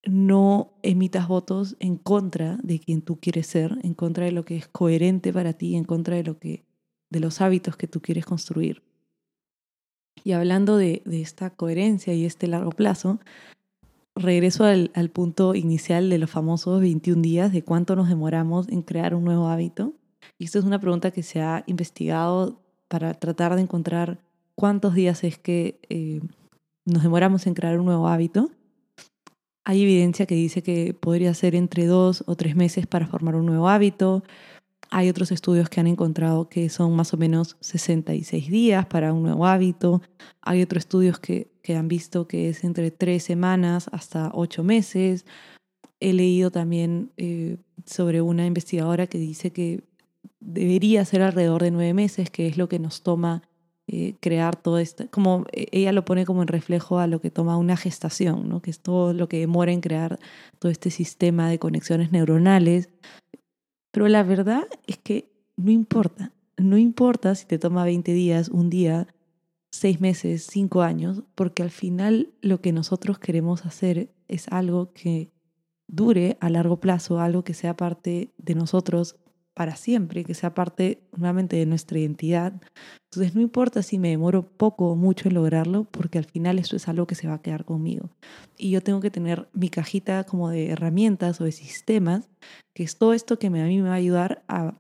[0.05, 4.55] No emitas votos en contra de quien tú quieres ser, en contra de lo que
[4.55, 6.63] es coherente para ti, en contra de lo que
[7.09, 8.83] de los hábitos que tú quieres construir.
[10.23, 13.19] Y hablando de, de esta coherencia y este largo plazo,
[14.15, 19.13] regreso al, punto inicial de los famosos 21 días, de cuánto nos demoramos en crear
[19.13, 19.93] un nuevo hábito.
[20.37, 24.19] Y esto es una pregunta que se ha investigado para tratar de encontrar
[24.55, 26.21] cuántos días es que eh,
[26.85, 28.51] nos demoramos en crear un nuevo hábito.
[29.65, 33.45] Hay evidencia que dice que podría ser entre dos o tres meses para formar un
[33.45, 34.23] nuevo hábito.
[34.97, 39.23] Hay otros estudios que han encontrado que son más o menos 66 días para un
[39.23, 40.01] nuevo hábito.
[40.39, 45.25] Hay otros estudios que, que han visto que es entre tres semanas hasta ocho meses.
[45.99, 49.83] He leído también eh, sobre una investigadora que dice que
[50.39, 53.41] debería ser alrededor de nueve meses, que es lo que nos toma
[53.87, 55.09] eh, crear todo esto.
[55.11, 58.61] Como e, ella lo pone como en reflejo a lo que toma una gestación, ¿no?
[58.61, 60.19] que es todo lo que demora en crear
[60.57, 62.87] todo este sistema de conexiones neuronales
[63.95, 66.33] pero la verdad es que no importa.
[66.57, 69.07] No importa si te toma 20 días, un día,
[69.71, 75.31] seis meses, cinco años, porque al final lo que nosotros queremos hacer es algo que
[75.87, 79.15] dure a largo plazo, algo que sea parte de nosotros
[79.55, 82.53] para siempre, que sea parte nuevamente de nuestra identidad.
[83.09, 86.75] Entonces no importa si me demoro poco o mucho en lograrlo, porque al final eso
[86.75, 88.09] es algo que se va a quedar conmigo.
[88.57, 92.29] Y yo tengo que tener mi cajita como de herramientas o de sistemas,
[92.73, 94.75] que es todo esto que a mí me va a ayudar a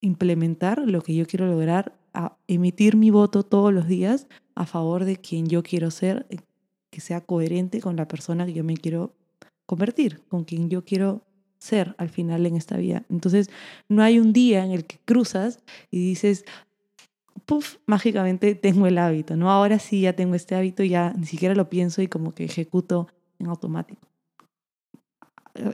[0.00, 4.26] implementar lo que yo quiero lograr, a emitir mi voto todos los días
[4.56, 6.38] a favor de quien yo quiero ser, eh,
[6.90, 9.14] que sea coherente con la persona que yo me quiero
[9.64, 11.22] convertir, con quien yo quiero
[11.62, 13.04] ser al final en esta vida.
[13.08, 13.48] Entonces,
[13.88, 15.60] no hay un día en el que cruzas
[15.90, 16.44] y dices,
[17.46, 19.50] puff, mágicamente tengo el hábito, ¿no?
[19.50, 23.08] Ahora sí ya tengo este hábito, ya ni siquiera lo pienso y como que ejecuto
[23.38, 24.08] en automático.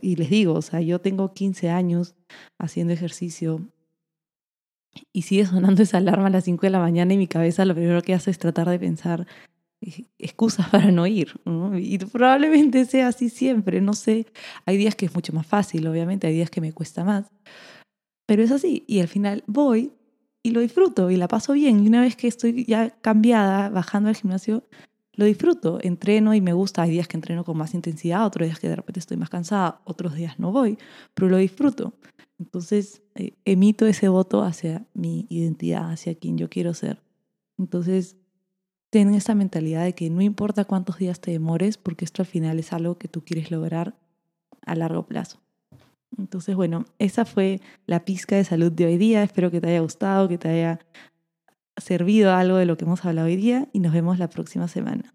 [0.02, 2.14] Y les digo, o sea, yo tengo 15 años
[2.58, 3.62] haciendo ejercicio
[5.12, 7.74] y sigue sonando esa alarma a las 5 de la mañana y mi cabeza lo
[7.74, 9.26] primero que hace es tratar de pensar
[10.18, 11.40] excusas para no ir.
[11.76, 14.26] Y probablemente sea así siempre, no sé.
[14.66, 17.30] Hay días que es mucho más fácil, obviamente, hay días que me cuesta más.
[18.26, 18.84] Pero es así.
[18.86, 19.92] Y al final voy
[20.42, 21.84] y lo disfruto y la paso bien.
[21.84, 24.64] Y una vez que estoy ya cambiada, bajando al gimnasio,
[25.12, 26.82] lo disfruto, entreno y me gusta.
[26.82, 29.80] Hay días que entreno con más intensidad, otros días que de repente estoy más cansada,
[29.84, 30.78] otros días no voy,
[31.14, 31.94] pero lo disfruto.
[32.38, 37.02] Entonces, eh, emito ese voto hacia mi identidad, hacia quien yo quiero ser.
[37.58, 38.16] Entonces,
[38.90, 42.58] ten esa mentalidad de que no importa cuántos días te demores, porque esto al final
[42.58, 43.94] es algo que tú quieres lograr
[44.64, 45.40] a largo plazo.
[46.16, 49.22] Entonces, bueno, esa fue la pizca de salud de hoy día.
[49.22, 50.80] Espero que te haya gustado, que te haya
[51.76, 55.14] servido algo de lo que hemos hablado hoy día y nos vemos la próxima semana.